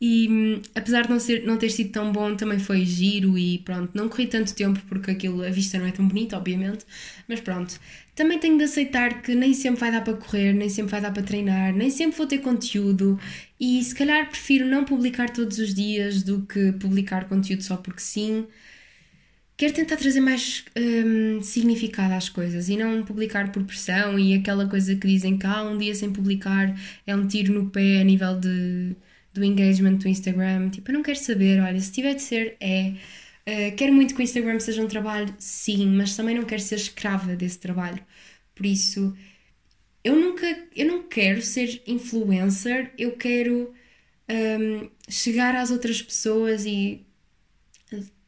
[0.00, 3.92] E apesar de não, ser, não ter sido tão bom, também foi giro e pronto,
[3.94, 6.84] não corri tanto tempo porque aquilo, a vista não é tão bonita, obviamente,
[7.28, 7.78] mas pronto.
[8.14, 11.12] Também tenho de aceitar que nem sempre vai dar para correr, nem sempre vai dar
[11.12, 13.18] para treinar, nem sempre vou ter conteúdo
[13.58, 18.00] e se calhar prefiro não publicar todos os dias do que publicar conteúdo só porque
[18.00, 18.46] sim.
[19.56, 24.68] Quero tentar trazer mais hum, significado às coisas e não publicar por pressão e aquela
[24.68, 26.74] coisa que dizem que ah, um dia sem publicar
[27.06, 28.96] é um tiro no pé a nível de
[29.36, 30.70] do engagement do Instagram.
[30.70, 32.94] Tipo, eu não quero saber, olha, se tiver de ser, é.
[33.48, 36.76] Uh, quero muito que o Instagram seja um trabalho, sim, mas também não quero ser
[36.76, 38.02] escrava desse trabalho.
[38.54, 39.16] Por isso,
[40.04, 43.72] eu nunca, eu não quero ser influencer, eu quero
[44.28, 47.05] um, chegar às outras pessoas e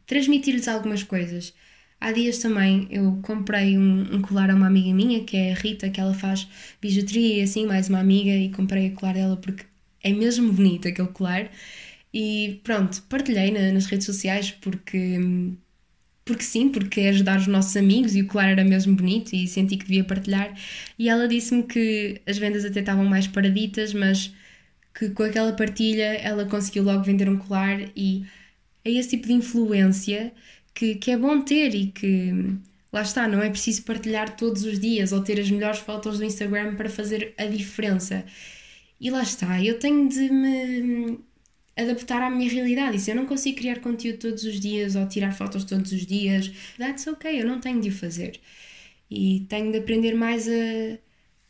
[0.09, 1.55] transmitir-lhes algumas coisas.
[2.01, 5.55] Há dias também eu comprei um, um, colar a uma amiga minha, que é a
[5.55, 6.49] Rita, que ela faz
[6.81, 9.65] bijuteria e assim, mais uma amiga, e comprei o colar dela porque
[10.03, 11.51] é mesmo bonito aquele colar.
[12.13, 15.19] E pronto, partilhei na, nas redes sociais porque,
[16.25, 19.47] porque sim, porque é ajudar os nossos amigos e o colar era mesmo bonito e
[19.49, 20.55] senti que devia partilhar.
[20.99, 24.33] E ela disse-me que as vendas até estavam mais paraditas, mas
[24.95, 28.25] que com aquela partilha ela conseguiu logo vender um colar e
[28.85, 30.33] é esse tipo de influência
[30.75, 32.33] que, que é bom ter e que
[32.93, 36.25] lá está, não é preciso partilhar todos os dias ou ter as melhores fotos do
[36.25, 38.25] Instagram para fazer a diferença.
[39.01, 41.19] E lá está, eu tenho de me
[41.77, 42.97] adaptar à minha realidade.
[42.97, 46.07] E se eu não consigo criar conteúdo todos os dias ou tirar fotos todos os
[46.07, 48.41] dias, that's ok, eu não tenho de o fazer.
[49.11, 50.99] E tenho de aprender mais a,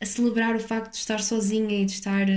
[0.01, 2.27] a celebrar o facto de estar sozinha e de estar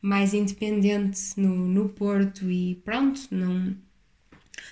[0.00, 3.76] mais independente no, no Porto e pronto, não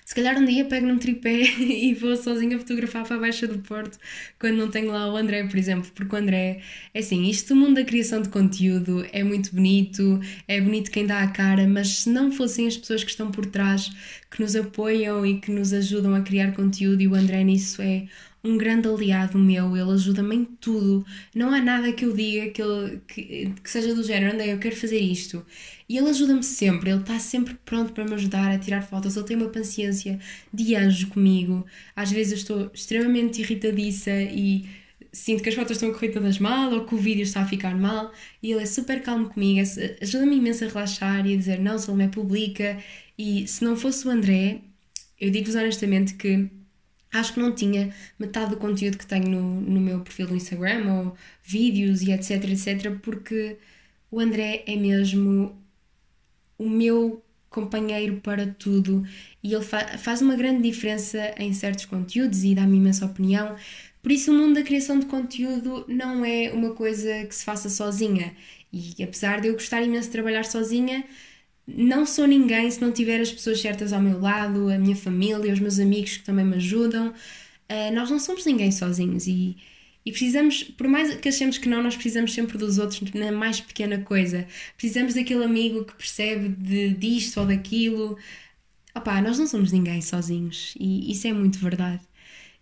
[0.04, 3.58] se calhar um dia pego num tripé e vou sozinha fotografar para a Baixa do
[3.58, 3.98] Porto
[4.38, 6.60] quando não tenho lá o André, por exemplo, porque o André,
[6.94, 11.06] é assim, isto do mundo da criação de conteúdo é muito bonito, é bonito quem
[11.06, 13.90] dá a cara, mas se não fossem as pessoas que estão por trás,
[14.30, 18.06] que nos apoiam e que nos ajudam a criar conteúdo, e o André nisso é
[18.46, 21.04] um grande aliado meu, ele ajuda-me em tudo.
[21.34, 24.58] Não há nada que eu diga que, ele, que, que seja do género, André, eu
[24.58, 25.44] quero fazer isto.
[25.88, 29.26] E ele ajuda-me sempre, ele está sempre pronto para me ajudar a tirar fotos, ele
[29.26, 30.18] tem uma paciência
[30.52, 31.64] de anjo comigo.
[31.94, 34.66] Às vezes eu estou extremamente irritadiça e
[35.12, 38.12] sinto que as fotos estão todas mal ou que o vídeo está a ficar mal
[38.42, 39.60] e ele é super calmo comigo,
[40.00, 42.78] ajuda-me imenso a relaxar e a dizer não, me publica.
[43.18, 44.60] E se não fosse o André,
[45.20, 46.50] eu digo-vos honestamente que
[47.18, 50.92] acho que não tinha metade do conteúdo que tenho no, no meu perfil do Instagram
[50.92, 53.58] ou vídeos e etc, etc, porque
[54.10, 55.56] o André é mesmo
[56.58, 59.04] o meu companheiro para tudo
[59.42, 63.56] e ele fa faz uma grande diferença em certos conteúdos e dá-me imensa opinião.
[64.02, 67.68] Por isso, o mundo da criação de conteúdo não é uma coisa que se faça
[67.68, 68.34] sozinha.
[68.72, 71.04] E apesar de eu gostar imenso de trabalhar sozinha,
[71.66, 75.52] não sou ninguém se não tiver as pessoas certas ao meu lado, a minha família,
[75.52, 77.08] os meus amigos que também me ajudam.
[77.70, 79.56] Uh, nós não somos ninguém sozinhos e
[80.06, 83.60] e precisamos, por mais que achemos que não, nós precisamos sempre dos outros na mais
[83.60, 84.46] pequena coisa.
[84.76, 88.16] Precisamos daquele amigo que percebe de, disto ou daquilo.
[88.94, 92.02] Opá, nós não somos ninguém sozinhos e isso é muito verdade.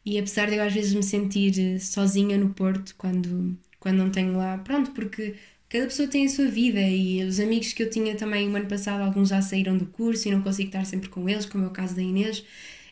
[0.06, 4.10] E apesar de eu às vezes me sentir eh, sozinha no Porto quando, quando não
[4.10, 5.34] tenho lá, pronto, porque
[5.74, 8.66] cada pessoa tem a sua vida e os amigos que eu tinha também o ano
[8.66, 11.66] passado, alguns já saíram do curso e não consigo estar sempre com eles, como é
[11.66, 12.44] o caso da Inês.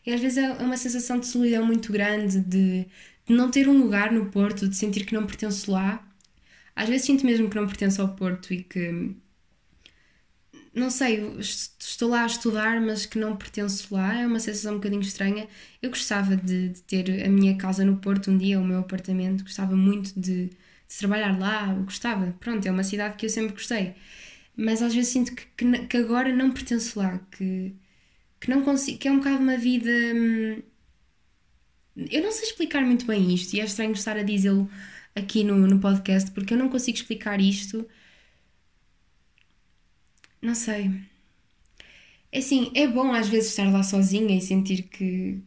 [0.05, 2.87] E às vezes é uma sensação de solidão muito grande, de
[3.27, 6.07] de não ter um lugar no Porto, de sentir que não pertenço lá.
[6.75, 9.15] Às vezes sinto mesmo que não pertenço ao Porto e que.
[10.75, 14.21] Não sei, estou lá a estudar, mas que não pertenço lá.
[14.21, 15.47] É uma sensação um bocadinho estranha.
[15.83, 19.45] Eu gostava de, de ter a minha casa no Porto um dia, o meu apartamento.
[19.45, 20.51] Gostava muito de,
[20.93, 21.73] de trabalhar lá.
[21.75, 22.33] gostava.
[22.41, 23.95] Pronto, é uma cidade que eu sempre gostei.
[24.57, 27.19] Mas às vezes sinto que, que, que agora não pertenço lá.
[27.33, 27.75] Que,
[28.41, 28.99] que não consigo.
[28.99, 29.91] que é um bocado uma vida.
[30.15, 30.63] Hum,
[32.11, 34.71] eu não sei explicar muito bem isto e é estranho estar a dizê-lo
[35.15, 37.87] aqui no, no podcast porque eu não consigo explicar isto.
[40.41, 40.91] Não sei.
[42.31, 45.39] É assim, é bom às vezes estar lá sozinha e sentir que,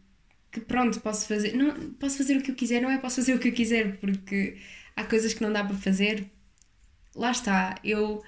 [0.51, 1.55] que pronto, posso fazer.
[1.55, 3.97] Não, posso fazer o que eu quiser, não é posso fazer o que eu quiser,
[3.99, 4.58] porque
[4.95, 6.25] há coisas que não dá para fazer.
[7.15, 8.23] Lá está, eu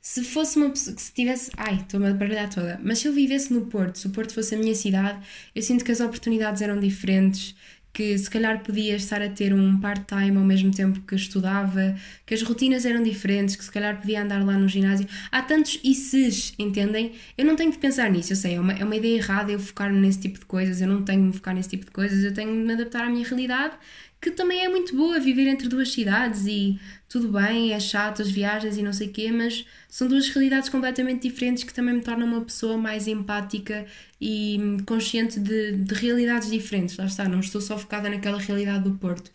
[0.00, 1.50] se fosse uma pessoa que se tivesse.
[1.56, 2.80] Ai, estou-me a baralhar toda.
[2.82, 5.84] Mas se eu vivesse no Porto, se o Porto fosse a minha cidade, eu sinto
[5.84, 7.54] que as oportunidades eram diferentes,
[7.92, 11.94] que se calhar podia estar a ter um part-time ao mesmo tempo que estudava,
[12.26, 15.06] que as rotinas eram diferentes, que se calhar podia andar lá no ginásio.
[15.30, 17.12] Há tantos e se, entendem?
[17.36, 19.60] Eu não tenho de pensar nisso, eu sei, é uma, é uma ideia errada eu
[19.60, 22.24] focar-me nesse tipo de coisas, eu não tenho de me focar nesse tipo de coisas,
[22.24, 23.74] eu tenho de me adaptar à minha realidade
[24.22, 28.30] que também é muito boa viver entre duas cidades e tudo bem, é chato as
[28.30, 32.02] viagens e não sei o quê, mas são duas realidades completamente diferentes que também me
[32.02, 33.84] tornam uma pessoa mais empática
[34.20, 36.96] e consciente de, de realidades diferentes.
[36.96, 39.32] Lá está, não estou só focada naquela realidade do Porto.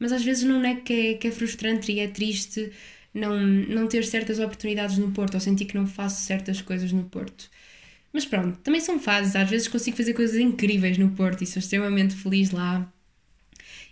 [0.00, 2.72] Mas às vezes não é que é, que é frustrante e é triste
[3.14, 7.04] não, não ter certas oportunidades no Porto ou sentir que não faço certas coisas no
[7.04, 7.48] Porto.
[8.12, 9.36] Mas pronto, também são fases.
[9.36, 12.92] Às vezes consigo fazer coisas incríveis no Porto e sou extremamente feliz lá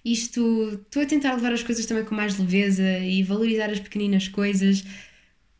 [0.05, 4.29] isto, estou a tentar levar as coisas também com mais leveza e valorizar as pequeninas
[4.29, 4.85] coisas.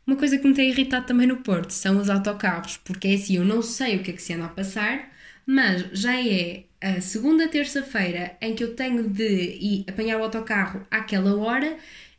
[0.05, 3.37] Uma coisa que me tem irritado também no Porto são os autocarros, porque é assim,
[3.37, 5.09] eu não sei o que é que se anda a passar,
[5.45, 10.85] mas já é a segunda terça-feira em que eu tenho de ir apanhar o autocarro
[10.91, 11.77] àquela hora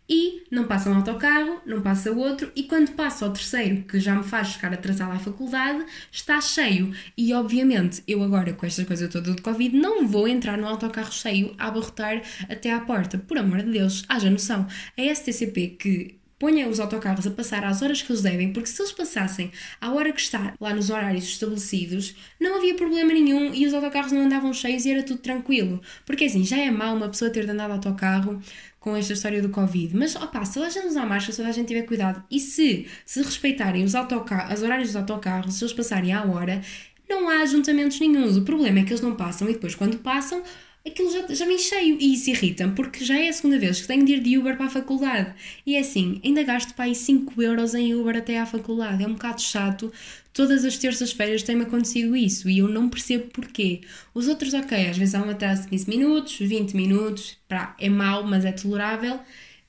[0.09, 4.15] e não passa um autocarro, não passa outro, e quando passa o terceiro, que já
[4.15, 6.93] me faz ficar atrasada à faculdade, está cheio.
[7.17, 11.13] E obviamente, eu agora com esta coisa toda de Covid, não vou entrar no autocarro
[11.13, 13.19] cheio a abarrotar até à porta.
[13.19, 14.67] Por amor de Deus, haja noção.
[14.97, 18.83] A STCP que ponha os autocarros a passar às horas que eles devem, porque se
[18.83, 23.67] eles passassem à hora que está lá nos horários estabelecidos, não havia problema nenhum e
[23.67, 25.81] os autocarros não andavam cheios e era tudo tranquilo.
[26.05, 28.43] Porque assim, já é mau uma pessoa ter de andar de autocarro
[28.79, 29.97] com esta história do Covid.
[29.97, 32.39] Mas, opá, se toda a gente usar máscara, se toda a gente tiver cuidado e
[32.39, 36.61] se, se respeitarem os, autocar os horários dos autocarros, se eles passarem à hora,
[37.09, 38.37] não há ajuntamentos nenhums.
[38.37, 40.43] O problema é que eles não passam e depois, quando passam,
[40.87, 43.87] aquilo já, já me encheio e isso irrita-me porque já é a segunda vez que
[43.87, 45.35] tenho de ir de Uber para a faculdade.
[45.67, 49.03] E é assim, ainda gasto para aí 5 euros em Uber até à faculdade.
[49.03, 49.93] É um bocado chato
[50.35, 53.83] Todas as terças-feiras tem-me acontecido isso e eu não percebo porquê.
[54.13, 57.89] Os outros, ok, às vezes há um atraso de 15 minutos, 20 minutos, pá, é
[57.89, 59.21] mau, mas é tolerável.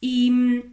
[0.01, 0.63] E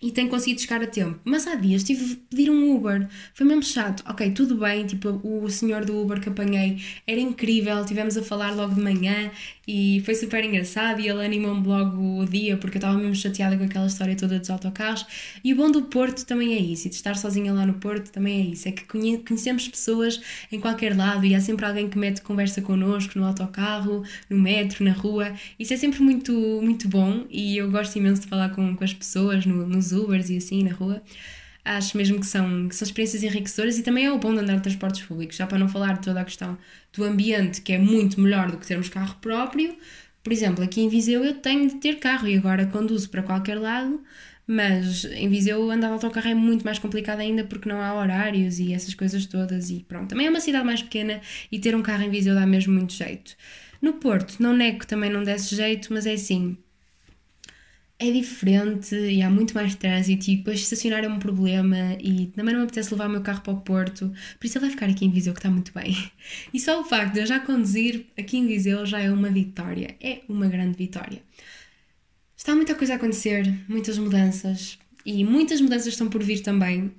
[0.00, 1.18] e tenho conseguido chegar a tempo.
[1.24, 4.04] Mas há dias tive de pedir um Uber, foi mesmo chato.
[4.08, 8.54] Ok, tudo bem, tipo, o senhor do Uber que apanhei era incrível, tivemos a falar
[8.54, 9.30] logo de manhã
[9.70, 13.54] e foi super engraçado e ele animou-me logo o dia porque eu estava mesmo chateada
[13.54, 15.04] com aquela história toda dos autocarros.
[15.44, 18.10] E o bom do Porto também é isso, e de estar sozinha lá no Porto
[18.10, 18.84] também é isso, é que
[19.18, 24.02] conhecemos pessoas em qualquer lado e há sempre alguém que mete conversa connosco no autocarro,
[24.30, 25.34] no metro, na rua.
[25.58, 28.94] Isso é sempre muito, muito bom e eu gosto imenso de falar com, com as
[28.94, 31.02] pessoas no, nos Ubers e assim na rua.
[31.70, 34.56] Acho mesmo que são, que são experiências enriquecedoras e também é o bom de andar
[34.56, 36.56] de transportes públicos, já para não falar de toda a questão
[36.94, 39.76] do ambiente, que é muito melhor do que termos carro próprio.
[40.22, 43.58] Por exemplo, aqui em Viseu eu tenho de ter carro e agora conduzo para qualquer
[43.58, 44.02] lado,
[44.46, 48.58] mas em Viseu andar de autocarro é muito mais complicado ainda porque não há horários
[48.58, 50.08] e essas coisas todas e pronto.
[50.08, 51.20] Também é uma cidade mais pequena
[51.52, 53.36] e ter um carro em Viseu dá mesmo muito jeito.
[53.82, 56.56] No Porto, não nego que também não desse jeito, mas é assim,
[57.98, 62.54] é diferente e há muito mais trânsito e depois estacionar é um problema e também
[62.54, 64.86] não me apetece levar o meu carro para o Porto, por isso ele vai ficar
[64.86, 65.96] aqui em Viseu que está muito bem.
[66.52, 69.96] E só o facto de eu já conduzir aqui em Viseu já é uma vitória,
[70.00, 71.22] é uma grande vitória.
[72.36, 76.92] Está muita coisa a acontecer, muitas mudanças e muitas mudanças estão por vir também.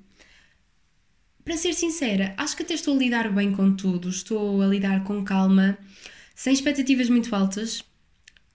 [1.46, 5.04] Para ser sincera, acho que até estou a lidar bem com tudo, estou a lidar
[5.04, 5.78] com calma,
[6.36, 7.84] sem expectativas muito altas,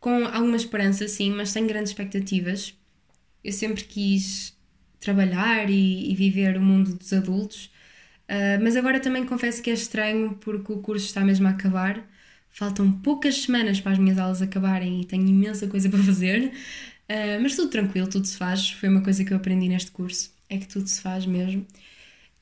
[0.04, 2.74] com alguma esperança, sim, mas sem grandes expectativas.
[3.42, 4.54] Eu sempre quis
[5.00, 7.70] trabalhar e, e viver o mundo dos adultos,
[8.28, 12.06] uh, mas agora também confesso que é estranho porque o curso está mesmo a acabar.
[12.50, 16.52] Faltam poucas semanas para as minhas aulas acabarem e tenho imensa coisa para fazer,
[17.08, 18.72] uh, mas tudo tranquilo, tudo se faz.
[18.72, 21.66] Foi uma coisa que eu aprendi neste curso, é que tudo se faz mesmo.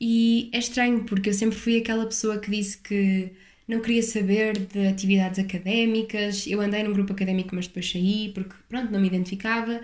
[0.00, 3.30] E é estranho porque eu sempre fui aquela pessoa que disse que
[3.72, 6.46] não queria saber de atividades académicas.
[6.46, 9.80] Eu andei num grupo académico, mas depois saí porque, pronto, não me identificava.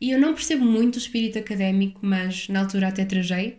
[0.00, 3.58] E eu não percebo muito o espírito académico, mas na altura até trajei.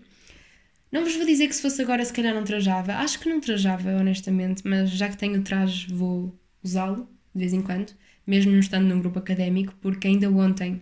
[0.91, 2.93] Não vos vou dizer que se fosse agora, se calhar não trajava.
[2.93, 7.61] Acho que não trajava, honestamente, mas já que tenho traje, vou usá-lo de vez em
[7.61, 7.93] quando,
[8.27, 10.81] mesmo não estando num grupo académico, porque ainda ontem,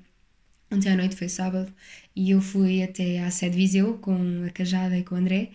[0.69, 1.73] ontem à noite foi sábado,
[2.15, 5.51] e eu fui até à sede Viseu com a Cajada e com o André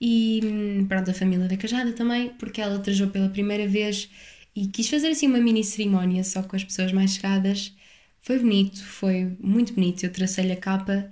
[0.00, 4.10] e pronto, a família da Cajada também, porque ela trajou pela primeira vez
[4.54, 7.74] e quis fazer assim uma mini cerimónia só com as pessoas mais chegadas.
[8.20, 10.04] Foi bonito, foi muito bonito.
[10.04, 11.10] Eu tracei-lhe a capa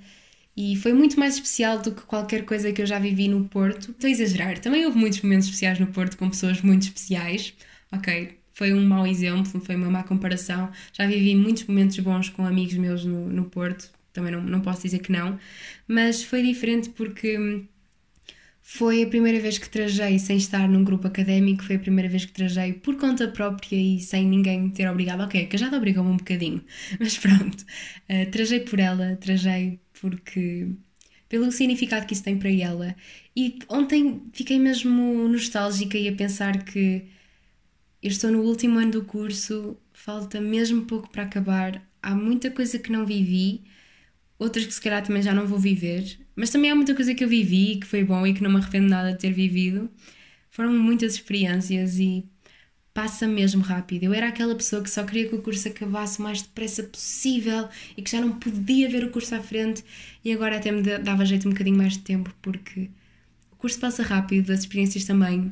[0.57, 3.91] e foi muito mais especial do que qualquer coisa que eu já vivi no Porto.
[3.93, 7.55] Estou a exagerar, também houve muitos momentos especiais no Porto com pessoas muito especiais.
[7.93, 10.71] Ok, foi um mau exemplo, foi uma má comparação.
[10.93, 14.83] Já vivi muitos momentos bons com amigos meus no, no Porto, também não, não posso
[14.83, 15.39] dizer que não,
[15.89, 17.67] mas foi diferente porque
[18.67, 22.25] Foi a primeira vez que trajei sem estar num grupo académico, foi a primeira vez
[22.25, 25.21] que trajei por conta própria e sem ninguém ter obrigado.
[25.21, 26.65] Ok, que já te obrigou-me um bocadinho,
[26.99, 27.63] mas pronto.
[28.09, 30.69] Uh, trajei por ela, trajei porque.
[31.29, 32.97] pelo significado que isso tem para ela.
[33.37, 37.05] E ontem fiquei mesmo nostálgica e a pensar que
[38.03, 42.79] eu estou no último ano do curso, falta mesmo pouco para acabar, há muita coisa
[42.79, 43.63] que não vivi
[44.39, 47.23] outras que se calhar também já não vou viver, mas também há muita coisa que
[47.25, 49.91] eu vivi que foi bom e que não me arrependo nada de ter vivido.
[50.51, 52.25] Foram muitas experiências e
[52.93, 54.05] passa mesmo rápido.
[54.05, 57.69] Eu era aquela pessoa que só queria que o curso acabasse o mais depressa possível
[57.97, 59.85] e que já não podia ver o curso à frente
[60.25, 62.89] e agora até me dava jeito um bocadinho mais de tempo porque
[63.51, 65.51] o curso passa rápido, as experiências também.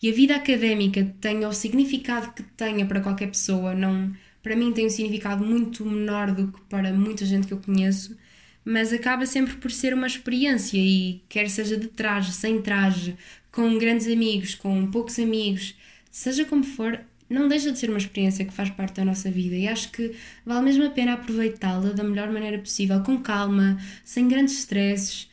[0.00, 4.12] E a vida académica tenha o significado que tenha para qualquer pessoa, não,
[4.42, 8.16] para mim tem um significado muito menor do que para muita gente que eu conheço
[8.64, 13.16] mas acaba sempre por ser uma experiência e quer seja de traje, sem traje,
[13.52, 15.74] com grandes amigos, com poucos amigos,
[16.10, 19.54] seja como for, não deixa de ser uma experiência que faz parte da nossa vida
[19.54, 24.28] e acho que vale mesmo a pena aproveitá-la da melhor maneira possível, com calma, sem
[24.28, 25.28] grandes stresses,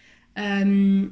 [0.65, 1.09] um,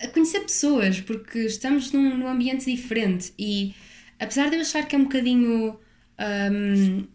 [0.00, 3.74] a conhecer pessoas, porque estamos num, num ambiente diferente e
[4.18, 5.78] apesar de eu achar que é um bocadinho
[6.52, 7.06] um,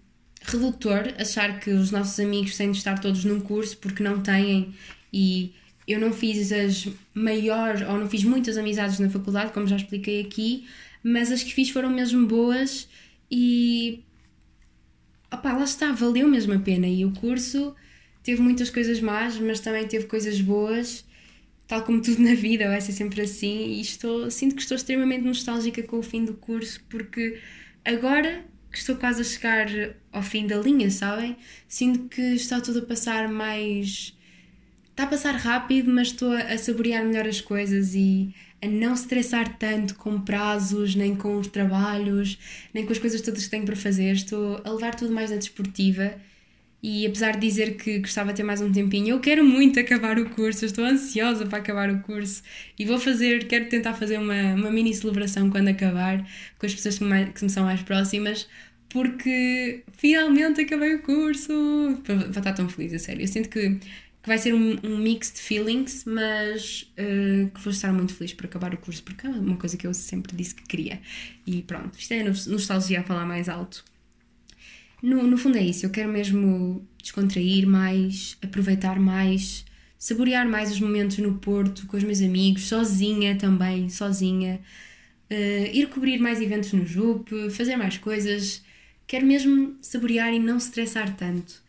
[0.50, 4.74] redutor achar que os nossos amigos têm de estar todos num curso porque não têm
[5.12, 5.54] e
[5.88, 10.22] eu não fiz as maiores ou não fiz muitas amizades na faculdade, como já expliquei
[10.22, 10.68] aqui,
[11.04, 12.88] mas as que fiz foram mesmo boas
[13.32, 14.04] e
[15.34, 16.88] opá, lá está, valeu mesmo a pena.
[16.88, 17.76] E o curso
[18.24, 21.06] teve muitas coisas más, mas também teve coisas boas,
[21.68, 23.70] tal como tudo na vida, vai ser sempre assim.
[23.74, 27.40] E estou, sinto que estou extremamente nostálgica com o fim do curso, porque
[27.86, 29.68] agora que estou quase a chegar
[30.12, 31.38] ao fim da linha, sabem?
[31.68, 34.16] Sinto que está tudo a passar mais.
[34.90, 39.58] Está a passar rápido, mas estou a saborear melhor as coisas e a não estressar
[39.58, 42.38] tanto com prazos, nem com os trabalhos,
[42.74, 44.12] nem com as coisas todas que tenho para fazer.
[44.12, 46.16] Estou a levar tudo mais na desportiva
[46.82, 50.18] e apesar de dizer que gostava de ter mais um tempinho, eu quero muito acabar
[50.18, 52.42] o curso, estou ansiosa para acabar o curso
[52.78, 56.26] e vou fazer, quero tentar fazer uma, uma mini celebração quando acabar
[56.58, 58.48] com as pessoas que que me são mais próximas,
[58.90, 61.54] porque finalmente acabei o curso.
[62.06, 63.22] Vou estar tão feliz, a sério.
[63.24, 67.72] Eu sinto que, que vai ser um, um mix de feelings, mas uh, que vou
[67.72, 70.56] estar muito feliz por acabar o curso, porque é uma coisa que eu sempre disse
[70.56, 71.00] que queria.
[71.46, 73.84] E pronto, isto é nostalgia a falar mais alto.
[75.02, 79.66] No, no fundo é isso, eu quero mesmo descontrair mais, aproveitar mais,
[79.98, 84.60] saborear mais os momentos no Porto, com os meus amigos, sozinha também, sozinha,
[85.32, 88.62] uh, ir cobrir mais eventos no JUP, fazer mais coisas.
[89.08, 91.64] Quero mesmo saborear e não se estressar tanto.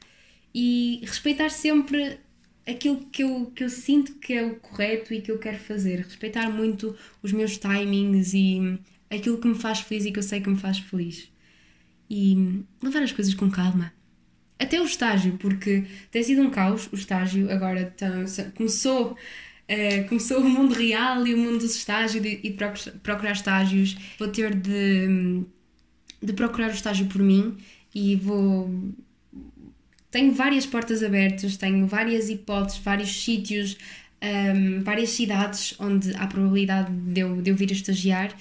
[0.55, 2.19] E respeitar sempre
[2.67, 6.01] aquilo que eu, que eu sinto que é o correto e que eu quero fazer.
[6.01, 8.79] Respeitar muito os meus timings e
[9.09, 11.30] aquilo que me faz feliz e que eu sei que me faz feliz
[12.11, 13.93] e levar as coisas com calma.
[14.59, 17.95] Até o estágio, porque tem sido um caos o estágio, agora
[18.57, 22.57] começou, uh, começou o mundo real e o mundo dos estágios e de
[23.03, 23.97] procurar estágios.
[24.19, 25.45] Vou ter de,
[26.21, 27.57] de procurar o estágio por mim
[27.95, 28.69] e vou.
[30.11, 33.79] Tenho várias portas abertas, tenho várias hipóteses, vários sítios,
[34.21, 38.37] um, ehm, várias cidades onde há probabilidade de eu, de eu vir a estagiar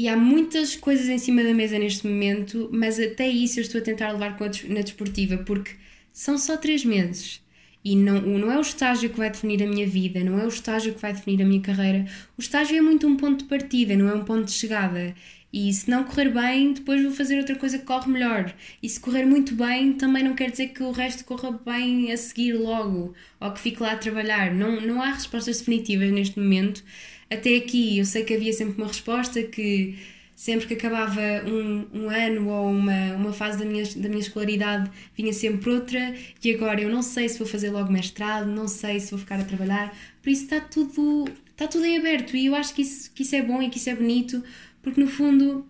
[0.00, 3.82] e há muitas coisas em cima da mesa neste momento, mas até isso eu estou
[3.82, 4.34] a tentar levar
[4.70, 5.72] na desportiva, porque
[6.10, 7.42] são só três meses.
[7.84, 10.48] E não, não é o estágio que vai definir a minha vida, não é o
[10.48, 12.06] estágio que vai definir a minha carreira.
[12.38, 15.14] O estágio é muito um ponto de partida, não é um ponto de chegada.
[15.52, 18.54] E se não correr bem, depois vou fazer outra coisa que corre melhor.
[18.82, 22.16] E se correr muito bem, também não quer dizer que o resto corra bem a
[22.16, 24.54] seguir logo, ou que fique lá a trabalhar.
[24.54, 26.82] Não, não há respostas definitivas neste momento
[27.30, 29.98] até aqui eu sei que havia sempre uma resposta que
[30.34, 34.90] sempre que acabava um, um ano ou uma, uma fase da minha, da minha escolaridade
[35.14, 36.14] vinha sempre outra.
[36.42, 39.38] E agora eu não sei se vou fazer logo mestrado, não sei se vou ficar
[39.38, 42.34] a trabalhar, por isso está tudo, está tudo em aberto.
[42.36, 44.42] E eu acho que isso, que isso é bom e que isso é bonito
[44.82, 45.66] porque no fundo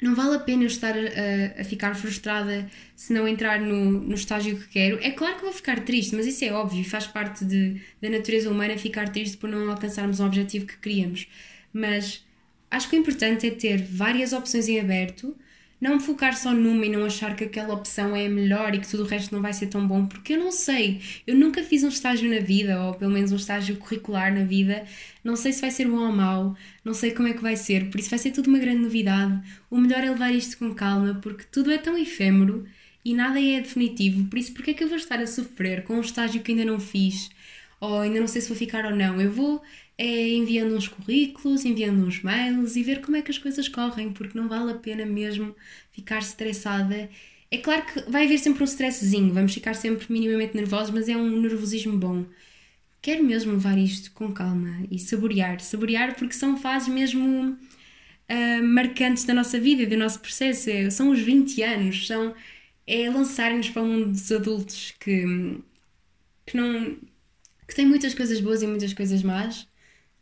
[0.00, 4.14] não vale a pena eu estar a, a, ficar frustrada se não entrar no, no
[4.14, 4.98] estágio que quero.
[5.02, 8.50] É claro que vou ficar triste, mas isso é óbvio, faz parte de, da natureza
[8.50, 11.26] humana ficar triste por não alcançarmos o objetivo que queríamos.
[11.72, 12.24] Mas
[12.70, 15.36] acho que o importante é ter várias opções em aberto
[15.80, 18.80] não me focar só numa e não achar que aquela opção é a melhor e
[18.80, 21.00] que tudo o resto não vai ser tão bom, porque eu não sei.
[21.26, 24.84] Eu nunca fiz um estágio na vida, ou pelo menos um estágio curricular na vida.
[25.22, 27.90] Não sei se vai ser bom ou mau, não sei como é que vai ser,
[27.90, 29.40] por isso vai ser tudo uma grande novidade.
[29.70, 32.66] O melhor é levar isto com calma, porque tudo é tão efêmero
[33.04, 35.94] e nada é definitivo, por isso, porque é que eu vou estar a sofrer com
[35.94, 37.30] um estágio que ainda não fiz?
[37.80, 39.20] Ou ainda não sei se vou ficar ou não?
[39.20, 39.62] Eu vou
[39.98, 44.12] é enviando uns currículos, enviando uns mails e ver como é que as coisas correm,
[44.12, 45.54] porque não vale a pena mesmo
[45.92, 47.10] ficar estressada.
[47.50, 51.16] É claro que vai haver sempre um stresszinho, vamos ficar sempre minimamente nervosos, mas é
[51.16, 52.26] um nervosismo bom.
[53.02, 55.60] Quero mesmo levar isto com calma e saborear.
[55.60, 57.52] Saborear porque são fases mesmo
[58.28, 60.70] uh, marcantes da nossa vida, do nosso processo.
[60.70, 62.34] É, são os 20 anos, são,
[62.86, 65.24] é lançar-nos para o mundo dos adultos que,
[66.46, 66.96] que não.
[67.68, 69.67] que tem muitas coisas boas e muitas coisas más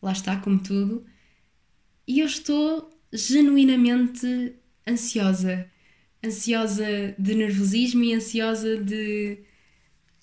[0.06, 1.04] lá está, como tudo.
[2.06, 4.54] E eu estou genuinamente
[4.86, 5.68] ansiosa.
[6.24, 9.38] Ansiosa de nervosismo e ansiosa de,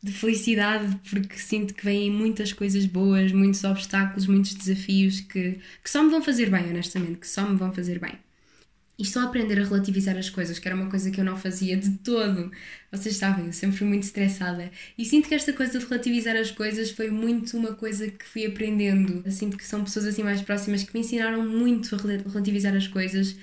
[0.02, 5.90] de felicidade, porque sinto que vêm muitas coisas boas, muitos obstáculos, muitos desafios que, que
[5.90, 8.18] só me vão fazer bem, honestamente, que só me vão fazer bem.
[8.98, 11.76] E só aprender a relativizar as coisas, que era uma coisa que eu não fazia
[11.76, 12.52] de todo.
[12.92, 14.72] Vocês sabem, eu sempre fui muito estressada.
[14.98, 18.46] E sinto que esta coisa de relativizar as coisas foi muito uma coisa que fui
[18.46, 19.24] aprendendo.
[19.32, 23.36] Sinto que são pessoas assim mais próximas que me ensinaram muito a relativizar as coisas.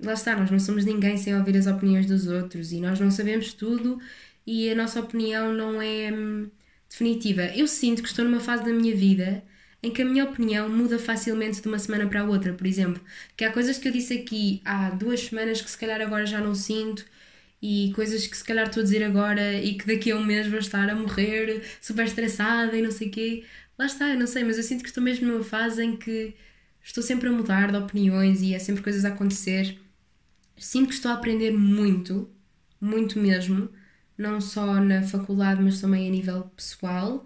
[0.00, 3.10] Lá está, nós não somos ninguém sem ouvir as opiniões dos outros e nós não
[3.10, 4.00] sabemos tudo
[4.46, 6.50] e a nossa opinião não é hum,
[6.88, 7.42] definitiva.
[7.54, 9.44] Eu sinto que estou numa fase da minha vida
[9.82, 13.02] em que a minha opinião muda facilmente de uma semana para a outra, por exemplo.
[13.36, 16.40] Que há coisas que eu disse aqui há duas semanas que se calhar agora já
[16.40, 17.04] não sinto,
[17.60, 20.46] e coisas que se calhar estou a dizer agora e que daqui a um mês
[20.48, 23.44] vou estar a morrer, super estressada e não sei o quê.
[23.78, 26.34] Lá está, eu não sei, mas eu sinto que estou mesmo numa fase em que
[26.82, 29.78] estou sempre a mudar de opiniões e há sempre coisas a acontecer.
[30.56, 32.30] Sinto que estou a aprender muito,
[32.80, 33.70] muito mesmo,
[34.16, 37.24] não só na faculdade, mas também a nível pessoal.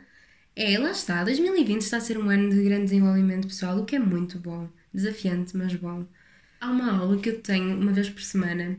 [0.55, 1.25] É, lá está.
[1.25, 4.69] 2020 está a ser um ano de grande desenvolvimento pessoal, o que é muito bom.
[4.93, 6.07] Desafiante, mas bom.
[6.61, 8.79] Há uma aula que eu tenho uma vez por semana,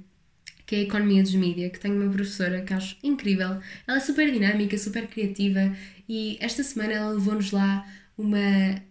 [0.65, 3.59] que é a Economia dos Mídia, que tenho uma professora que acho incrível.
[3.88, 5.76] Ela é super dinâmica, super criativa
[6.07, 7.86] e esta semana ela levou-nos lá
[8.17, 8.39] uma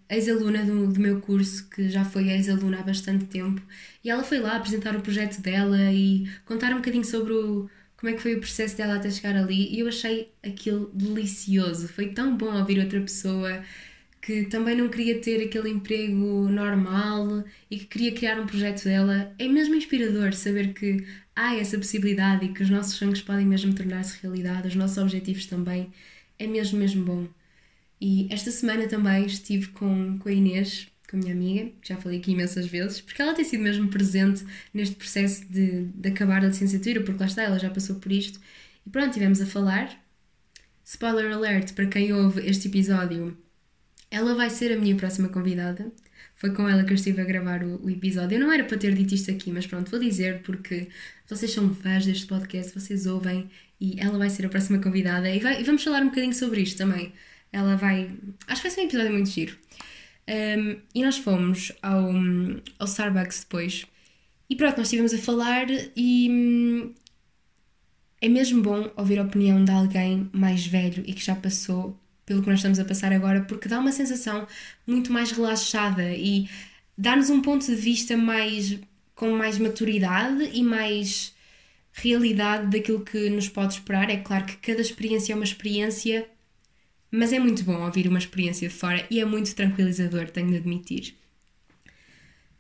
[0.09, 3.63] ex-aluna do, do meu curso, que já foi ex-aluna há bastante tempo,
[4.05, 7.71] e ela foi lá apresentar o projeto dela e contar um bocadinho sobre o
[8.03, 11.87] como é que foi o processo dela até chegar ali e eu achei aquilo delicioso.
[11.87, 13.63] Foi tão bom ouvir outra pessoa
[14.21, 19.33] que também não queria ter aquele emprego normal e que queria criar um projeto dela.
[19.39, 23.73] É mesmo inspirador saber que há essa possibilidade e que os nossos sonhos podem mesmo
[23.73, 25.93] tornar-se realidade, os nossos objetivos também.
[26.41, 27.29] É mesmo, mesmo bom.
[28.01, 32.19] E esta semana também estive com, com a Inês, com a minha amiga, já falei
[32.19, 36.49] aqui imensas vezes, porque ela tem sido mesmo presente neste processo de, de acabar a
[36.49, 38.41] licenciatura, porque lá está, ela já passou por isto.
[38.87, 40.03] E pronto, estivemos a falar.
[40.83, 43.37] Spoiler alert para quem ouve este episódio,
[44.11, 45.93] ela vai ser a minha próxima convidada.
[46.35, 48.37] Foi com ela que eu estive a gravar o, o, episódio.
[48.37, 50.89] Eu não era para ter dito isto aqui, mas pronto, vou dizer porque
[51.29, 55.39] vocês são fãs deste podcast, vocês ouvem e ela vai ser a próxima convidada e,
[55.39, 57.13] vai, e vamos falar um bocadinho sobre isto também.
[57.53, 58.11] Ela vai.
[58.47, 59.57] Acho que vai ser um episódio muito giro.
[60.29, 62.11] Um, e nós fomos ao,
[62.79, 63.87] ao Starbucks depois.
[64.49, 65.67] E pronto, nós estivemos a falar
[65.97, 66.95] e hum,
[68.21, 72.43] é mesmo bom ouvir a opinião de alguém mais velho e que já passou pelo
[72.43, 74.47] que nós estamos a passar agora, porque dá uma sensação
[74.87, 76.49] muito mais relaxada e
[76.97, 78.79] dá-nos um ponto de vista mais
[79.15, 81.35] com mais maturidade e mais
[81.93, 84.09] realidade daquilo que nos pode esperar.
[84.11, 86.29] É claro que cada experiência é uma experiência
[87.13, 90.57] mas é muito bom ouvir uma experiência de fora e é muito tranquilizador, tenho de
[90.57, 91.15] admitir.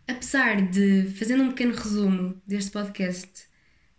[0.07, 3.31] Apesar de, fazendo um pequeno resumo deste podcast,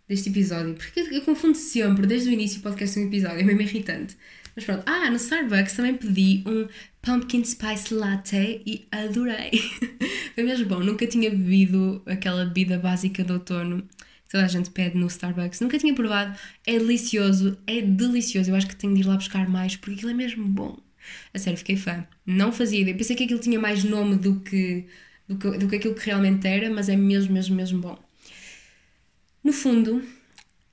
[0.06, 3.40] deste episódio, porque eu, eu confundo sempre, desde o início, o podcast e um episódio,
[3.40, 4.16] é mesmo irritante.
[4.54, 6.68] Mas pronto, ah, no Starbucks também pedi um
[7.02, 9.50] Pumpkin Spice Latte e adorei.
[10.36, 13.88] Foi mesmo bom, nunca tinha bebido aquela bebida básica de outono
[14.34, 15.60] toda a gente pede no Starbucks.
[15.60, 18.50] Nunca tinha provado, é delicioso, é delicioso.
[18.50, 20.76] Eu acho que tenho de ir lá buscar mais porque aquilo é mesmo bom.
[21.32, 22.04] A sério, fiquei fã.
[22.26, 22.96] Não fazia ideia.
[22.96, 24.86] Pensei que aquilo tinha mais nome do que,
[25.28, 27.96] do que, do que aquilo que realmente era, mas é mesmo, mesmo, mesmo bom.
[29.44, 30.02] No fundo,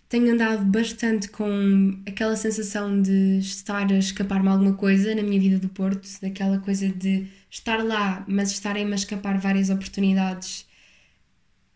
[0.09, 5.59] tenho andado bastante com aquela sensação de estar a escapar-me alguma coisa na minha vida
[5.59, 10.65] do Porto, daquela coisa de estar lá, mas estarem-me a escapar várias oportunidades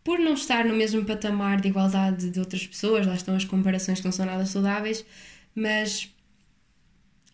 [0.06, 4.00] por não estar no mesmo patamar de igualdade de outras pessoas, lá estão as comparações
[4.00, 5.04] que não são nada saudáveis,
[5.56, 6.14] mas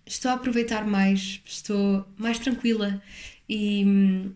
[0.05, 3.01] estou a aproveitar mais, estou mais tranquila
[3.47, 4.31] e hum,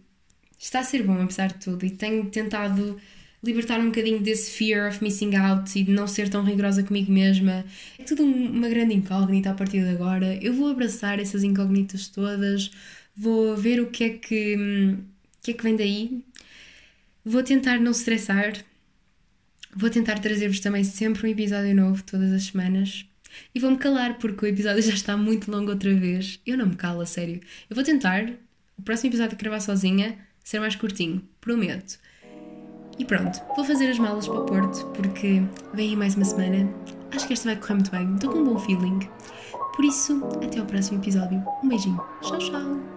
[0.59, 2.99] está a ser bom apesar de tudo e tenho tentado
[3.41, 7.11] libertar um bocadinho desse fear of missing out e de não ser tão rigorosa comigo
[7.11, 7.63] mesma.
[7.97, 10.37] É tudo uma grande incógnita a partir de agora.
[10.43, 12.69] Eu vou abraçar essas incógnitas todas,
[13.15, 14.97] vou ver o que é que, hum,
[15.41, 16.24] que, é que vem daí
[17.25, 18.53] Vou tentar não estressar.
[19.75, 23.05] Vou tentar trazer-vos também sempre um episódio novo todas as semanas.
[23.53, 26.39] E vou-me calar porque o episódio já está muito longo outra vez.
[26.45, 27.41] Eu não me calo, a sério.
[27.69, 28.29] Eu vou tentar
[28.77, 31.97] o próximo episódio que gravar sozinha ser mais curtinho, prometo.
[32.97, 35.41] E pronto, vou fazer as malas para o Porto porque
[35.73, 36.71] vem aí mais uma semana.
[37.11, 38.99] Acho que esta vai correr muito bem, estou com um bom feeling.
[39.75, 41.43] Por isso, até ao próximo episódio.
[41.63, 42.01] Um beijinho.
[42.21, 42.94] Tchau, tchau.